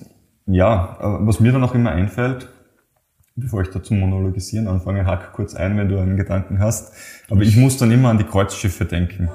ja, 0.46 0.98
was 1.22 1.40
mir 1.40 1.52
dann 1.52 1.64
auch 1.64 1.76
immer 1.76 1.92
einfällt, 1.92 2.50
bevor 3.36 3.62
ich 3.62 3.70
da 3.70 3.84
zum 3.84 4.00
Monologisieren 4.00 4.68
anfange, 4.68 5.06
hack 5.06 5.34
kurz 5.34 5.56
ein, 5.56 5.78
wenn 5.78 5.90
du 5.90 6.00
einen 6.00 6.18
Gedanken 6.18 6.60
hast. 6.60 6.94
Aber 7.30 7.42
ich 7.42 7.58
muss 7.58 7.78
dann 7.78 7.92
immer 7.92 8.10
an 8.10 8.18
die 8.18 8.24
Kreuzschiffe 8.24 8.86
denken. 8.86 9.30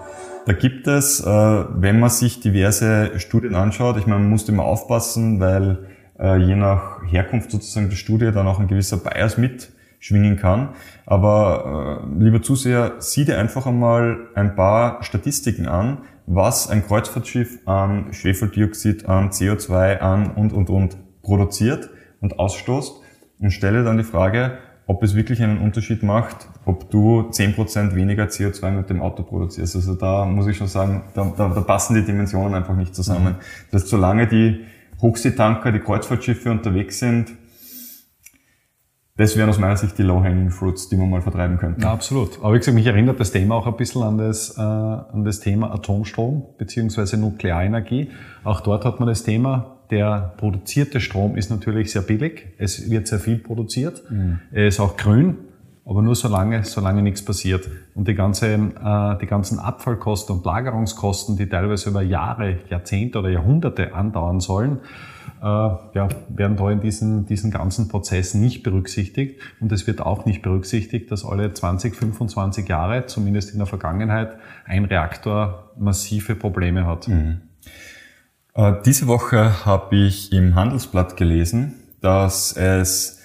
Da 0.47 0.53
gibt 0.55 0.87
es, 0.87 1.21
äh, 1.21 1.27
wenn 1.27 2.01
man 2.01 2.11
sich 2.11 2.41
diverse 2.41 3.19
Studien 3.19 3.55
anschaut, 3.55 3.99
ich 3.99 4.07
meine, 4.07 4.21
man 4.21 4.31
muss 4.31 4.49
immer 4.49 4.65
aufpassen, 4.65 5.39
weil 5.39 5.87
äh, 6.19 6.39
je 6.39 6.57
nach 6.57 7.03
Herkunft 7.07 7.51
sozusagen 7.51 7.91
der 7.91 7.97
Studie 7.97 8.31
dann 8.33 8.47
auch 8.47 8.59
ein 8.59 8.69
gewisser 8.69 8.97
Bias 8.97 9.37
mitschwingen 9.37 10.37
kann. 10.37 10.71
Aber 11.05 12.03
äh, 12.19 12.23
lieber 12.23 12.41
Zuseher, 12.41 12.95
sieh 12.99 13.27
dir 13.27 13.39
einfach 13.39 13.67
einmal 13.67 14.29
ein 14.35 14.55
paar 14.55 15.03
Statistiken 15.03 15.67
an, 15.67 15.99
was 16.33 16.71
ein 16.71 16.87
Kreuzfahrtschiff 16.87 17.59
an 17.67 18.13
Schwefeldioxid, 18.13 19.09
an 19.09 19.31
CO2, 19.31 19.99
an 19.99 20.31
und 20.31 20.53
und 20.53 20.71
und 20.71 20.97
produziert 21.23 21.91
und 22.21 22.39
ausstoßt 22.39 23.01
und 23.41 23.51
stelle 23.51 23.83
dann 23.83 23.99
die 23.99 24.05
Frage, 24.05 24.59
ob 24.87 25.03
es 25.03 25.15
wirklich 25.15 25.43
einen 25.43 25.59
Unterschied 25.59 26.03
macht, 26.03 26.49
ob 26.65 26.91
du 26.91 27.29
10% 27.31 27.95
weniger 27.95 28.25
CO2 28.25 28.71
mit 28.71 28.91
dem 28.91 29.03
Auto 29.03 29.23
produzierst. 29.23 29.77
Also 29.77 29.95
da 29.95 30.25
muss 30.25 30.47
ich 30.47 30.57
schon 30.57 30.67
sagen, 30.67 31.03
da, 31.15 31.33
da, 31.37 31.49
da 31.49 31.61
passen 31.61 31.95
die 31.95 32.05
Dimensionen 32.05 32.55
einfach 32.55 32.75
nicht 32.75 32.95
zusammen. 32.95 33.35
Mhm. 33.35 33.71
Das 33.71 33.83
heißt, 33.83 33.91
solange 33.91 34.27
die 34.27 34.65
Hochseetanker, 35.01 35.73
die 35.73 35.81
Kreuzfahrtschiffe 35.81 36.51
unterwegs 36.51 36.99
sind, 36.99 37.33
das 39.21 39.37
wären 39.37 39.51
aus 39.51 39.59
meiner 39.59 39.77
Sicht 39.77 39.99
die 39.99 40.03
Low-Hanging 40.03 40.51
Fruits, 40.51 40.89
die 40.89 40.97
man 40.97 41.11
mal 41.11 41.21
vertreiben 41.21 41.59
könnte. 41.59 41.83
Ja, 41.83 41.93
absolut. 41.93 42.39
Aber 42.43 42.55
wie 42.55 42.59
gesagt, 42.59 42.75
mich 42.75 42.87
erinnert 42.87 43.21
das 43.21 43.33
Thema 43.33 43.55
auch 43.55 43.67
ein 43.67 43.77
bisschen 43.77 44.03
an 44.03 44.17
das, 44.17 44.57
äh, 44.57 44.61
an 44.61 45.25
das 45.25 45.41
Thema 45.41 45.73
Atomstrom 45.75 46.45
beziehungsweise 46.57 47.19
Nuklearenergie. 47.19 48.11
Auch 48.45 48.63
dort 48.63 48.87
hat 48.87 48.99
man 48.99 49.09
das 49.09 49.23
Thema, 49.23 49.77
der 49.91 50.33
produzierte 50.39 51.01
Strom 51.01 51.37
ist 51.37 51.51
natürlich 51.51 51.93
sehr 51.93 52.01
billig. 52.01 52.47
Es 52.57 52.91
wird 52.91 53.09
sehr 53.09 53.19
viel 53.19 53.37
produziert. 53.37 54.03
Mhm. 54.11 54.39
Er 54.53 54.69
ist 54.69 54.81
auch 54.81 54.97
grün, 54.97 55.37
aber 55.85 56.01
nur 56.01 56.15
solange, 56.15 56.65
solange 56.65 57.03
nichts 57.03 57.23
passiert. 57.23 57.69
Und 57.95 58.09
die, 58.09 58.15
ganze, 58.15 58.47
äh, 58.47 59.19
die 59.21 59.27
ganzen 59.27 59.59
Abfallkosten 59.59 60.37
und 60.37 60.47
Lagerungskosten, 60.47 61.37
die 61.37 61.47
teilweise 61.47 61.91
über 61.91 62.01
Jahre, 62.01 62.61
Jahrzehnte 62.71 63.19
oder 63.19 63.29
Jahrhunderte 63.29 63.93
andauern 63.93 64.41
sollen, 64.41 64.79
ja, 65.47 66.09
werden 66.29 66.57
da 66.57 66.71
in 66.71 66.81
diesen, 66.81 67.27
diesen 67.27 67.51
ganzen 67.51 67.89
Prozessen 67.89 68.41
nicht 68.41 68.63
berücksichtigt. 68.63 69.41
Und 69.61 69.73
es 69.73 69.87
wird 69.87 70.01
auch 70.01 70.27
nicht 70.27 70.43
berücksichtigt, 70.43 71.11
dass 71.11 71.25
alle 71.25 71.53
20, 71.53 71.95
25 71.95 72.69
Jahre, 72.69 73.07
zumindest 73.07 73.53
in 73.53 73.59
der 73.59 73.67
Vergangenheit, 73.67 74.37
ein 74.67 74.85
Reaktor 74.85 75.71
massive 75.79 76.35
Probleme 76.35 76.87
hat. 76.87 77.09
Mhm. 77.09 77.41
Äh, 78.55 78.75
diese 78.85 79.07
Woche 79.07 79.65
habe 79.65 79.97
ich 79.97 80.33
im 80.33 80.55
Handelsblatt 80.55 81.17
gelesen, 81.17 81.75
dass 82.01 82.57
es 82.57 83.21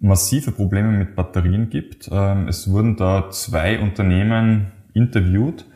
massive 0.00 0.52
Probleme 0.52 0.90
mit 0.90 1.14
Batterien 1.14 1.68
gibt. 1.70 2.08
Ähm, 2.10 2.48
es 2.48 2.70
wurden 2.70 2.96
da 2.96 3.30
zwei 3.30 3.78
Unternehmen 3.80 4.72
interviewt, 4.94 5.66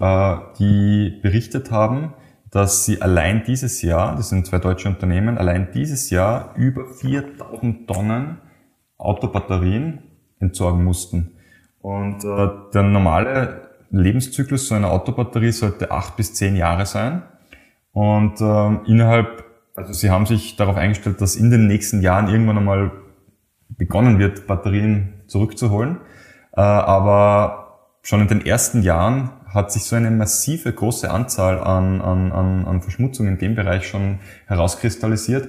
äh, 0.00 0.36
die 0.58 1.18
berichtet 1.22 1.70
haben, 1.70 2.14
dass 2.50 2.84
sie 2.84 3.02
allein 3.02 3.44
dieses 3.44 3.82
Jahr, 3.82 4.16
das 4.16 4.30
sind 4.30 4.46
zwei 4.46 4.58
deutsche 4.58 4.88
Unternehmen, 4.88 5.38
allein 5.38 5.68
dieses 5.72 6.10
Jahr 6.10 6.54
über 6.56 6.86
4000 6.86 7.86
Tonnen 7.88 8.38
Autobatterien 8.96 10.02
entsorgen 10.40 10.84
mussten. 10.84 11.32
Und 11.80 12.24
äh, 12.24 12.48
der 12.72 12.82
normale 12.82 13.68
Lebenszyklus 13.90 14.68
so 14.68 14.74
einer 14.74 14.90
Autobatterie 14.90 15.52
sollte 15.52 15.90
acht 15.90 16.16
bis 16.16 16.34
zehn 16.34 16.56
Jahre 16.56 16.86
sein. 16.86 17.22
Und 17.92 18.40
ähm, 18.40 18.80
innerhalb, 18.86 19.44
also 19.74 19.92
sie 19.92 20.10
haben 20.10 20.26
sich 20.26 20.56
darauf 20.56 20.76
eingestellt, 20.76 21.20
dass 21.20 21.36
in 21.36 21.50
den 21.50 21.66
nächsten 21.66 22.02
Jahren 22.02 22.28
irgendwann 22.28 22.58
einmal 22.58 22.92
begonnen 23.68 24.18
wird, 24.18 24.46
Batterien 24.46 25.22
zurückzuholen. 25.26 25.98
Äh, 26.56 26.60
aber 26.60 27.68
schon 28.02 28.20
in 28.20 28.28
den 28.28 28.44
ersten 28.44 28.82
Jahren 28.82 29.30
hat 29.52 29.72
sich 29.72 29.84
so 29.84 29.96
eine 29.96 30.10
massive 30.10 30.72
große 30.72 31.10
Anzahl 31.10 31.58
an, 31.58 32.00
an, 32.00 32.32
an, 32.32 32.64
an 32.66 32.82
in 33.18 33.38
dem 33.38 33.54
Bereich 33.54 33.86
schon 33.86 34.18
herauskristallisiert. 34.46 35.48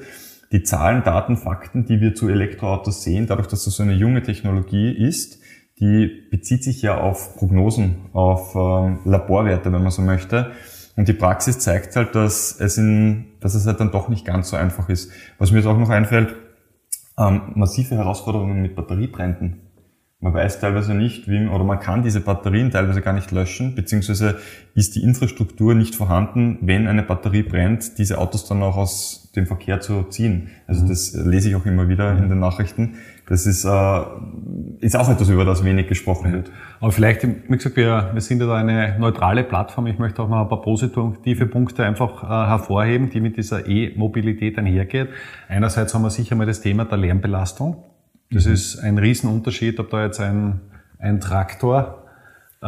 Die 0.52 0.64
Zahlen, 0.64 1.04
Daten, 1.04 1.38
Fakten, 1.38 1.86
die 1.86 2.02
wir 2.02 2.16
zu 2.16 2.28
Elektroautos 2.28 3.04
sehen, 3.04 3.28
dadurch, 3.28 3.48
dass 3.48 3.66
das 3.66 3.76
so 3.76 3.84
eine 3.84 3.94
junge 3.94 4.24
Technologie 4.24 4.92
ist, 4.92 5.40
die 5.80 6.28
bezieht 6.32 6.64
sich 6.64 6.82
ja 6.82 6.98
auf 6.98 7.38
Prognosen, 7.38 7.98
auf 8.14 8.56
äh, 8.56 9.10
Laborwerte, 9.10 9.72
wenn 9.72 9.82
man 9.82 9.92
so 9.92 10.02
möchte. 10.02 10.52
Und 10.96 11.08
die 11.08 11.14
Praxis 11.14 11.60
zeigt 11.60 11.96
halt, 11.96 12.16
dass 12.16 12.60
es, 12.60 12.78
in, 12.78 13.28
dass 13.40 13.54
es 13.54 13.66
halt 13.66 13.80
dann 13.80 13.92
doch 13.92 14.10
nicht 14.10 14.26
ganz 14.26 14.50
so 14.50 14.58
einfach 14.58 14.90
ist. 14.90 15.12
Was 15.38 15.52
mir 15.52 15.60
jetzt 15.60 15.68
auch 15.68 15.78
noch 15.78 15.90
einfällt, 15.90 16.36
ähm, 17.18 17.54
massive 17.56 17.96
Herausforderungen 17.96 18.62
mit 18.62 18.76
Batteriebränden. 18.76 19.69
Man 20.22 20.34
weiß 20.34 20.60
teilweise 20.60 20.94
nicht, 20.96 21.30
wie, 21.30 21.48
oder 21.48 21.64
man 21.64 21.80
kann 21.80 22.04
diese 22.04 22.20
Batterien 22.20 22.72
teilweise 22.72 23.02
gar 23.02 23.14
nicht 23.14 23.32
löschen, 23.32 23.74
beziehungsweise 23.74 24.36
ist 24.76 24.98
die 24.98 25.02
Infrastruktur 25.02 25.76
nicht 25.76 25.96
vorhanden, 25.96 26.58
wenn 26.62 26.88
eine 26.88 27.04
Batterie 27.04 27.44
brennt, 27.44 27.98
diese 27.98 28.18
Autos 28.18 28.46
dann 28.46 28.62
auch 28.62 28.76
aus 28.76 29.32
dem 29.38 29.48
Verkehr 29.48 29.80
zu 29.80 30.04
ziehen. 30.04 30.50
Also 30.68 30.84
mhm. 30.84 30.90
das 30.90 31.14
lese 31.14 31.48
ich 31.48 31.56
auch 31.56 31.66
immer 31.66 31.88
wieder 31.88 32.18
in 32.18 32.28
den 32.28 32.40
Nachrichten. 32.40 32.96
Das 33.30 33.46
ist, 33.46 33.64
äh, 33.64 34.02
ist 34.82 34.98
auch 34.98 35.08
etwas, 35.08 35.30
über 35.30 35.46
das 35.46 35.64
wenig 35.64 35.88
gesprochen 35.88 36.34
wird. 36.34 36.52
Aber 36.82 36.92
vielleicht, 36.92 37.24
wie 37.26 37.56
gesagt, 37.56 37.78
wir, 37.78 38.10
wir 38.12 38.22
sind 38.22 38.42
ja 38.42 38.48
da 38.48 38.56
eine 38.56 39.00
neutrale 39.00 39.46
Plattform. 39.46 39.88
Ich 39.88 40.00
möchte 40.00 40.22
auch 40.22 40.28
noch 40.28 40.42
ein 40.42 40.50
paar 40.50 40.62
positive 40.62 41.46
Punkte 41.46 41.86
einfach 41.86 42.24
äh, 42.24 42.28
hervorheben, 42.28 43.10
die 43.10 43.22
mit 43.22 43.38
dieser 43.38 43.70
E-Mobilität 43.70 44.58
einhergeht. 44.58 45.08
Einerseits 45.48 45.94
haben 45.94 46.02
wir 46.02 46.10
sicher 46.10 46.36
mal 46.36 46.46
das 46.46 46.60
Thema 46.60 46.84
der 46.84 46.98
Lärmbelastung. 46.98 47.86
Das 48.32 48.46
mhm. 48.46 48.54
ist 48.54 48.80
ein 48.80 48.98
Riesenunterschied, 48.98 49.80
ob 49.80 49.90
da 49.90 50.06
jetzt 50.06 50.20
ein, 50.20 50.62
ein 51.00 51.20
Traktor 51.20 52.06
äh, 52.62 52.66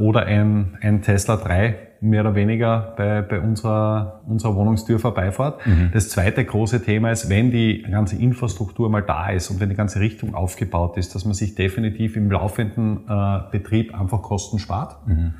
oder 0.00 0.26
ein, 0.26 0.78
ein 0.80 1.02
Tesla 1.02 1.36
3 1.36 1.78
mehr 2.00 2.20
oder 2.20 2.34
weniger 2.34 2.94
bei, 2.96 3.22
bei 3.22 3.40
unserer, 3.40 4.20
unserer 4.26 4.54
Wohnungstür 4.54 4.98
vorbeifahrt. 4.98 5.66
Mhm. 5.66 5.90
Das 5.92 6.10
zweite 6.10 6.44
große 6.44 6.82
Thema 6.82 7.10
ist, 7.10 7.30
wenn 7.30 7.50
die 7.50 7.82
ganze 7.82 8.16
Infrastruktur 8.16 8.90
mal 8.90 9.00
da 9.00 9.30
ist 9.30 9.50
und 9.50 9.58
wenn 9.58 9.70
die 9.70 9.74
ganze 9.74 10.00
Richtung 10.00 10.34
aufgebaut 10.34 10.98
ist, 10.98 11.14
dass 11.14 11.24
man 11.24 11.32
sich 11.32 11.54
definitiv 11.54 12.16
im 12.16 12.30
laufenden 12.30 13.08
äh, 13.08 13.40
Betrieb 13.50 13.98
einfach 13.98 14.22
Kosten 14.22 14.58
spart. 14.58 15.06
Mhm 15.06 15.34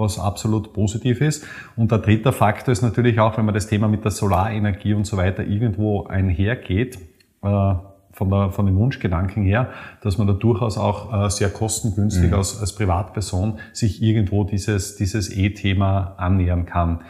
was 0.00 0.18
absolut 0.18 0.72
positiv 0.72 1.20
ist. 1.20 1.46
Und 1.76 1.90
der 1.90 1.98
dritte 1.98 2.32
Faktor 2.32 2.72
ist 2.72 2.80
natürlich 2.80 3.20
auch, 3.20 3.36
wenn 3.36 3.44
man 3.44 3.52
das 3.52 3.66
Thema 3.66 3.86
mit 3.86 4.02
der 4.02 4.10
Solarenergie 4.10 4.94
und 4.94 5.06
so 5.06 5.18
weiter 5.18 5.44
irgendwo 5.44 6.04
einhergeht, 6.04 6.98
äh, 7.42 7.74
von, 8.12 8.30
der, 8.30 8.50
von 8.50 8.66
dem 8.66 8.76
Wunschgedanken 8.76 9.42
her, 9.42 9.70
dass 10.02 10.18
man 10.18 10.26
da 10.26 10.32
durchaus 10.32 10.78
auch 10.78 11.26
äh, 11.26 11.30
sehr 11.30 11.50
kostengünstig 11.50 12.30
mhm. 12.30 12.36
als, 12.36 12.60
als 12.60 12.74
Privatperson 12.74 13.58
sich 13.72 14.02
irgendwo 14.02 14.44
dieses, 14.44 14.96
dieses 14.96 15.34
E-Thema 15.34 16.14
annähern 16.16 16.66
kann. 16.66 17.00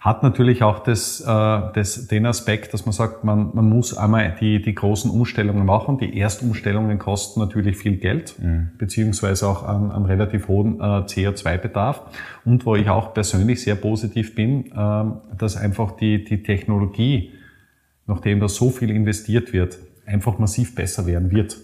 Hat 0.00 0.22
natürlich 0.22 0.62
auch 0.62 0.78
das, 0.78 1.20
äh, 1.20 1.24
das, 1.26 2.06
den 2.06 2.24
Aspekt, 2.26 2.72
dass 2.72 2.86
man 2.86 2.92
sagt, 2.92 3.24
man, 3.24 3.50
man 3.52 3.68
muss 3.68 3.96
einmal 3.96 4.36
die, 4.40 4.62
die 4.62 4.74
großen 4.74 5.10
Umstellungen 5.10 5.66
machen. 5.66 5.98
Die 5.98 6.20
Erstumstellungen 6.20 6.98
kosten 6.98 7.40
natürlich 7.40 7.76
viel 7.76 7.96
Geld, 7.96 8.36
mhm. 8.38 8.70
beziehungsweise 8.78 9.48
auch 9.48 9.64
einen, 9.64 9.90
einen 9.90 10.04
relativ 10.04 10.46
hohen 10.46 10.78
äh, 10.78 10.82
CO2-Bedarf. 10.82 12.02
Und 12.44 12.64
wo 12.64 12.76
ich 12.76 12.88
auch 12.88 13.12
persönlich 13.12 13.60
sehr 13.60 13.74
positiv 13.74 14.36
bin, 14.36 14.66
äh, 14.66 15.04
dass 15.36 15.56
einfach 15.56 15.92
die, 15.92 16.24
die 16.24 16.44
Technologie, 16.44 17.32
nachdem 18.06 18.38
da 18.38 18.48
so 18.48 18.70
viel 18.70 18.90
investiert 18.90 19.52
wird, 19.52 19.78
einfach 20.08 20.38
massiv 20.38 20.74
besser 20.74 21.06
werden 21.06 21.30
wird. 21.30 21.56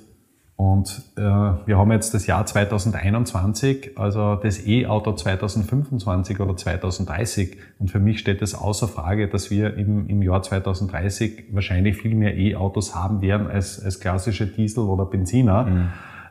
Und 0.57 1.03
äh, 1.17 1.21
wir 1.21 1.79
haben 1.79 1.91
jetzt 1.91 2.15
das 2.15 2.29
Jahr 2.29 2.47
2021, 2.47 3.99
also 3.99 4.37
das 4.37 4.65
E-Auto 4.65 5.13
2025 5.13 6.39
oder 6.39 6.57
2030. 6.57 7.57
Und 7.81 7.91
für 7.91 7.99
mich 7.99 8.21
steht 8.21 8.41
es 8.41 8.55
außer 8.55 8.87
Frage, 8.87 9.29
dass 9.29 9.51
wir 9.51 9.77
im, 9.77 10.09
im 10.09 10.23
Jahr 10.23 10.43
2030 10.43 11.47
wahrscheinlich 11.51 11.97
viel 11.97 12.15
mehr 12.15 12.37
E-Autos 12.37 12.95
haben 12.95 13.21
werden 13.21 13.49
als, 13.49 13.83
als 13.85 13.99
klassische 13.99 14.47
Diesel- 14.47 14.85
oder 14.85 15.07
Benziner. 15.07 15.65
Mhm. 15.65 15.89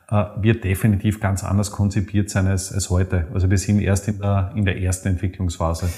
Äh, 0.09 0.25
wird 0.41 0.63
definitiv 0.63 1.19
ganz 1.19 1.43
anders 1.43 1.71
konzipiert 1.71 2.29
sein 2.29 2.47
als, 2.47 2.71
als 2.71 2.89
heute. 2.89 3.27
Also 3.33 3.49
wir 3.49 3.57
sind 3.57 3.81
erst 3.81 4.07
in 4.07 4.19
der, 4.19 4.53
in 4.55 4.63
der 4.63 4.81
ersten 4.81 5.09
Entwicklungsphase. 5.09 5.89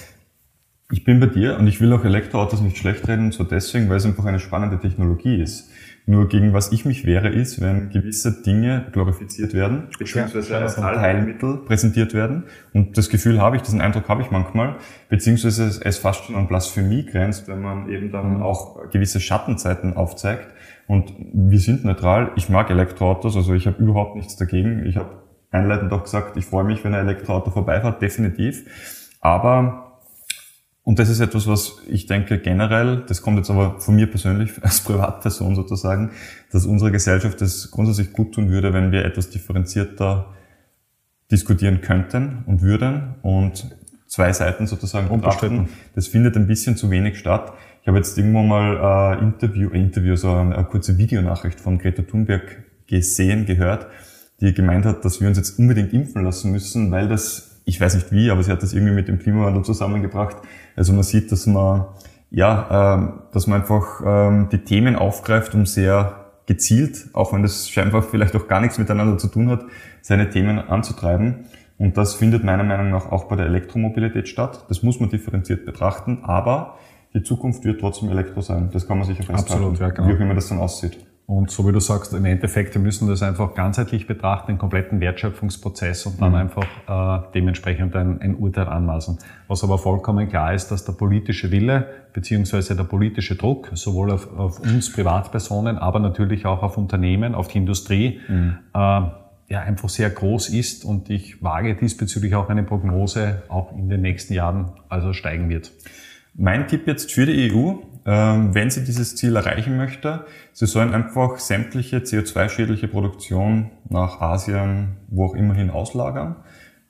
Ich 0.92 1.04
bin 1.04 1.20
bei 1.20 1.26
dir 1.26 1.58
und 1.58 1.68
ich 1.68 1.82
will 1.82 1.92
auch 1.94 2.06
Elektroautos 2.06 2.62
nicht 2.62 2.78
schlecht 2.78 3.08
reden, 3.08 3.32
so 3.32 3.44
deswegen, 3.44 3.90
weil 3.90 3.98
es 3.98 4.06
einfach 4.06 4.26
eine 4.26 4.40
spannende 4.40 4.80
Technologie 4.80 5.42
ist. 5.42 5.70
Nur 6.08 6.28
gegen 6.28 6.54
was 6.54 6.72
ich 6.72 6.86
mich 6.86 7.06
wehre, 7.06 7.30
ist, 7.30 7.62
wenn 7.62 7.90
gewisse 7.90 8.44
Dinge 8.44 8.86
glorifiziert 8.92 9.56
werden, 9.56 9.88
beziehungsweise 9.98 10.56
als 10.56 10.78
Heilmittel 10.78 11.58
präsentiert 11.66 12.14
werden. 12.14 12.44
Und 12.74 12.96
das 12.96 13.10
Gefühl 13.10 13.42
habe 13.42 13.56
ich, 13.56 13.64
diesen 13.64 13.82
Eindruck 13.82 14.08
habe 14.08 14.22
ich 14.22 14.30
manchmal, 14.30 14.76
beziehungsweise 15.10 15.82
es 15.84 15.98
fast 15.98 16.26
schon 16.26 16.36
an 16.36 16.48
Blasphemie 16.48 17.06
grenzt, 17.06 17.48
wenn 17.48 17.62
man 17.62 17.90
eben 17.90 18.12
dann 18.12 18.36
mhm. 18.36 18.44
auch 18.44 18.90
gewisse 18.92 19.20
Schattenzeiten 19.20 19.96
aufzeigt. 19.96 20.54
Und 20.88 21.12
wir 21.34 21.60
sind 21.60 21.84
neutral. 21.86 22.32
Ich 22.36 22.50
mag 22.50 22.70
Elektroautos, 22.70 23.36
also 23.36 23.56
ich 23.56 23.66
habe 23.66 23.82
überhaupt 23.82 24.16
nichts 24.16 24.36
dagegen. 24.36 24.86
Ich 24.86 24.98
habe 24.98 25.24
einleitend 25.50 25.92
auch 25.92 26.04
gesagt, 26.04 26.38
ich 26.38 26.46
freue 26.46 26.66
mich, 26.66 26.84
wenn 26.84 26.94
ein 26.94 27.08
Elektroauto 27.08 27.50
vorbeifährt, 27.50 28.02
definitiv. 28.02 28.66
Aber 29.22 29.85
und 30.86 31.00
das 31.00 31.10
ist 31.10 31.20
etwas, 31.20 31.48
was 31.48 31.78
ich 31.88 32.06
denke 32.06 32.38
generell, 32.38 33.04
das 33.08 33.24
kommt 33.24 33.38
jetzt 33.38 33.50
aber 33.50 33.80
von 33.80 33.96
mir 33.96 34.06
persönlich 34.06 34.52
als 34.62 34.82
Privatperson 34.82 35.56
sozusagen, 35.56 36.12
dass 36.52 36.68
unsere 36.68 36.92
Gesellschaft 36.92 37.42
es 37.42 37.72
grundsätzlich 37.72 38.14
gut 38.14 38.36
tun 38.36 38.52
würde, 38.52 38.72
wenn 38.72 38.92
wir 38.92 39.04
etwas 39.04 39.32
differenzierter 39.32 40.34
diskutieren 41.32 41.82
könnten 41.82 42.44
und 42.46 42.62
würden 42.62 43.16
und 43.24 43.76
zwei 44.06 44.32
Seiten 44.32 44.68
sozusagen 44.68 45.10
betrachten. 45.10 45.70
Das 45.96 46.06
findet 46.06 46.38
ein 46.38 46.46
bisschen 46.46 46.78
zu 46.78 46.92
wenig 46.92 47.18
statt. 47.18 47.54
Ich 47.82 47.88
habe 47.88 47.98
jetzt 47.98 48.16
irgendwo 48.16 48.44
mal 48.44 49.18
äh, 49.18 49.24
Interview, 49.24 49.72
äh, 49.72 49.80
Interview, 49.80 50.16
so 50.16 50.32
eine, 50.32 50.56
eine 50.56 50.66
kurze 50.66 51.00
Videonachricht 51.00 51.60
von 51.60 51.80
Greta 51.80 52.04
Thunberg 52.04 52.64
gesehen, 52.86 53.48
gehört, 53.48 53.88
die 54.40 54.54
gemeint 54.54 54.86
hat, 54.86 55.04
dass 55.04 55.20
wir 55.20 55.28
uns 55.28 55.38
jetzt 55.38 55.58
unbedingt 55.58 55.94
impfen 55.94 56.24
lassen 56.24 56.52
müssen, 56.52 56.92
weil 56.92 57.08
das 57.08 57.55
ich 57.66 57.82
weiß 57.82 57.96
nicht 57.96 58.12
wie, 58.12 58.30
aber 58.30 58.44
sie 58.44 58.52
hat 58.52 58.64
das 58.64 58.74
irgendwie 58.74 58.94
mit 58.94 59.08
dem 59.08 59.20
Klimawandel 59.20 59.64
zusammengebracht. 59.64 60.38
Also 60.76 60.94
man 60.94 61.04
sieht, 61.04 61.32
dass 61.32 61.48
man, 61.48 61.86
ja, 62.30 62.96
ähm, 62.96 63.14
dass 63.34 63.48
man 63.48 63.62
einfach 63.62 64.02
ähm, 64.06 64.50
die 64.52 64.60
Themen 64.60 64.96
aufgreift, 64.96 65.54
um 65.56 65.66
sehr 65.66 66.26
gezielt, 66.46 67.08
auch 67.14 67.34
wenn 67.34 67.42
das 67.42 67.70
scheinbar 67.70 68.04
vielleicht 68.04 68.36
auch 68.36 68.48
gar 68.48 68.62
nichts 68.62 68.78
miteinander 68.78 69.18
zu 69.18 69.28
tun 69.28 69.50
hat, 69.50 69.66
seine 70.02 70.30
Themen 70.30 70.60
anzutreiben. 70.60 71.46
Und 71.78 71.98
das 71.98 72.14
findet 72.14 72.44
meiner 72.44 72.64
Meinung 72.64 72.92
nach 72.92 73.12
auch 73.12 73.26
bei 73.26 73.36
der 73.36 73.48
Elektromobilität 73.48 74.30
statt. 74.30 74.66
Das 74.70 74.84
muss 74.84 75.00
man 75.00 75.10
differenziert 75.10 75.66
betrachten, 75.66 76.20
aber 76.24 76.78
die 77.14 77.24
Zukunft 77.24 77.66
wird 77.66 77.82
trotzdem 77.82 78.10
Elektro 78.10 78.42
sein. 78.42 78.70
Das 78.72 78.88
kann 78.88 79.00
man 79.00 79.08
sicher 79.08 79.24
festhalten, 79.24 79.54
Absolut, 79.54 79.80
ja, 79.80 79.90
genau. 79.90 80.08
wie 80.08 80.14
auch 80.14 80.20
immer 80.20 80.36
das 80.36 80.48
dann 80.48 80.60
aussieht. 80.60 80.98
Und 81.28 81.50
so 81.50 81.68
wie 81.68 81.72
du 81.72 81.80
sagst, 81.80 82.14
im 82.14 82.26
Endeffekt, 82.26 82.76
wir 82.76 82.82
müssen 82.82 83.08
das 83.08 83.24
einfach 83.24 83.56
ganzheitlich 83.56 84.06
betrachten, 84.06 84.52
den 84.52 84.58
kompletten 84.60 85.00
Wertschöpfungsprozess 85.00 86.06
und 86.06 86.22
dann 86.22 86.32
mhm. 86.32 86.36
einfach 86.36 86.68
äh, 86.88 87.32
dementsprechend 87.34 87.96
ein, 87.96 88.22
ein 88.22 88.36
Urteil 88.36 88.68
anmaßen. 88.68 89.18
Was 89.48 89.64
aber 89.64 89.80
vollkommen 89.80 90.30
klar 90.30 90.54
ist, 90.54 90.70
dass 90.70 90.86
der 90.86 90.94
politische 90.94 91.50
Wille 91.50 91.88
beziehungsweise 92.14 92.76
der 92.76 92.84
politische 92.84 93.36
Druck 93.36 93.72
sowohl 93.74 94.12
auf, 94.12 94.38
auf 94.38 94.60
uns 94.60 94.94
Privatpersonen, 94.94 95.80
aber 95.80 96.00
natürlich 96.00 96.46
auch 96.46 96.62
auf 96.62 96.78
Unternehmen, 96.78 97.34
auf 97.34 97.48
die 97.48 97.58
Industrie, 97.58 98.20
mhm. 98.28 98.58
äh, 98.76 99.02
ja 99.48 99.62
einfach 99.62 99.90
sehr 99.90 100.10
groß 100.10 100.50
ist 100.50 100.86
und 100.86 101.10
ich 101.10 101.44
wage 101.44 101.76
diesbezüglich 101.76 102.36
auch 102.36 102.50
eine 102.50 102.64
Prognose 102.64 103.44
auch 103.48 103.72
in 103.76 103.90
den 103.90 104.02
nächsten 104.02 104.34
Jahren 104.34 104.72
also 104.90 105.14
steigen 105.14 105.50
wird. 105.50 105.72
Mein 106.34 106.68
Tipp 106.68 106.88
jetzt 106.88 107.12
für 107.12 107.26
die 107.26 107.52
EU, 107.52 107.76
wenn 108.12 108.70
sie 108.70 108.84
dieses 108.84 109.16
Ziel 109.16 109.36
erreichen 109.36 109.78
möchte, 109.78 110.26
sie 110.54 110.68
sollen 110.68 110.94
einfach 110.94 111.40
sämtliche 111.40 111.98
CO2-schädliche 111.98 112.88
Produktion 112.88 113.72
nach 113.90 114.22
Asien, 114.22 114.98
wo 115.08 115.26
auch 115.26 115.36
immerhin 115.36 115.72
auslagern. 115.72 116.36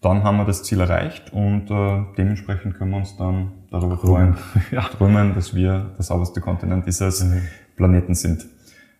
Dann 0.01 0.23
haben 0.23 0.37
wir 0.37 0.45
das 0.45 0.63
Ziel 0.63 0.81
erreicht 0.81 1.33
und 1.33 1.71
äh, 1.71 2.03
dementsprechend 2.17 2.75
können 2.77 2.91
wir 2.91 2.97
uns 2.97 3.17
dann 3.17 3.53
darüber 3.71 3.97
freuen, 3.97 4.37
ja. 4.71 4.81
träumen, 4.81 5.33
dass 5.33 5.55
wir 5.55 5.93
der 5.97 6.03
sauberste 6.03 6.41
Kontinent 6.41 6.85
dieses 6.85 7.23
mhm. 7.23 7.41
Planeten 7.75 8.13
sind. 8.13 8.45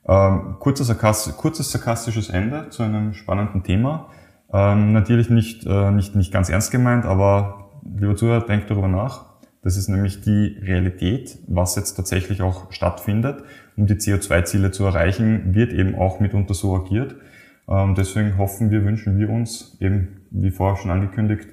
Ähm, 0.07 0.55
kurzes 0.59 0.87
sarkastisches 0.87 2.29
Ende 2.29 2.69
zu 2.69 2.81
einem 2.81 3.13
spannenden 3.13 3.61
Thema. 3.61 4.09
Ähm, 4.51 4.93
natürlich 4.93 5.29
nicht, 5.29 5.65
äh, 5.65 5.91
nicht, 5.91 6.15
nicht 6.15 6.31
ganz 6.31 6.49
ernst 6.49 6.71
gemeint, 6.71 7.05
aber 7.05 7.69
lieber 7.83 8.15
Zuhörer, 8.15 8.45
denkt 8.45 8.71
darüber 8.71 8.87
nach. 8.87 9.25
Das 9.65 9.77
ist 9.77 9.87
nämlich 9.87 10.21
die 10.21 10.59
Realität, 10.61 11.39
was 11.47 11.75
jetzt 11.75 11.95
tatsächlich 11.95 12.43
auch 12.43 12.71
stattfindet. 12.71 13.43
Um 13.75 13.87
die 13.87 13.95
CO2-Ziele 13.95 14.69
zu 14.69 14.85
erreichen, 14.85 15.55
wird 15.55 15.73
eben 15.73 15.95
auch 15.95 16.19
mitunter 16.19 16.53
so 16.53 16.75
agiert. 16.75 17.15
Ähm, 17.67 17.95
deswegen 17.95 18.37
hoffen 18.37 18.69
wir, 18.69 18.85
wünschen 18.85 19.17
wir 19.17 19.27
uns 19.27 19.75
eben, 19.79 20.21
wie 20.29 20.51
vorher 20.51 20.77
schon 20.77 20.91
angekündigt, 20.91 21.49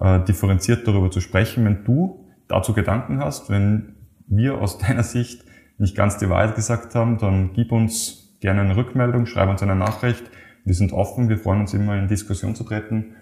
äh, 0.00 0.18
differenziert 0.24 0.88
darüber 0.88 1.12
zu 1.12 1.20
sprechen. 1.20 1.64
Wenn 1.64 1.84
du 1.84 2.26
dazu 2.48 2.72
Gedanken 2.72 3.20
hast, 3.20 3.48
wenn 3.48 3.94
wir 4.26 4.60
aus 4.60 4.78
deiner 4.84 5.04
Sicht 5.04 5.44
nicht 5.78 5.94
ganz 5.94 6.18
die 6.18 6.28
Wahrheit 6.28 6.56
gesagt 6.56 6.96
haben, 6.96 7.18
dann 7.18 7.52
gib 7.54 7.70
uns 7.70 8.36
gerne 8.40 8.62
eine 8.62 8.74
Rückmeldung, 8.74 9.26
schreib 9.26 9.48
uns 9.48 9.62
eine 9.62 9.76
Nachricht. 9.76 10.24
Wir 10.64 10.74
sind 10.74 10.92
offen, 10.92 11.28
wir 11.28 11.38
freuen 11.38 11.60
uns 11.60 11.72
immer 11.74 11.96
in 11.96 12.08
Diskussion 12.08 12.56
zu 12.56 12.64
treten. 12.64 13.14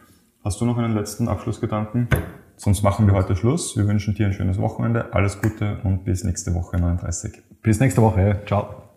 Hast 0.42 0.62
du 0.62 0.64
noch 0.64 0.79
einen 0.79 0.94
letzten 0.94 1.29
Abschlussgedanken? 1.29 2.09
Sonst 2.61 2.83
machen 2.83 3.07
wir 3.07 3.14
heute 3.14 3.37
Schluss. 3.37 3.75
Wir 3.79 3.88
wünschen 3.88 4.12
dir 4.12 4.27
ein 4.27 4.35
schönes 4.35 4.59
Wochenende, 4.59 5.14
alles 5.14 5.40
Gute 5.40 5.79
und 5.83 6.05
bis 6.05 6.25
nächste 6.25 6.55
Woche 6.55 6.77
39. 6.77 7.40
Bis 7.62 7.81
nächste 7.81 8.03
Woche. 8.03 8.42
Ciao. 8.46 8.89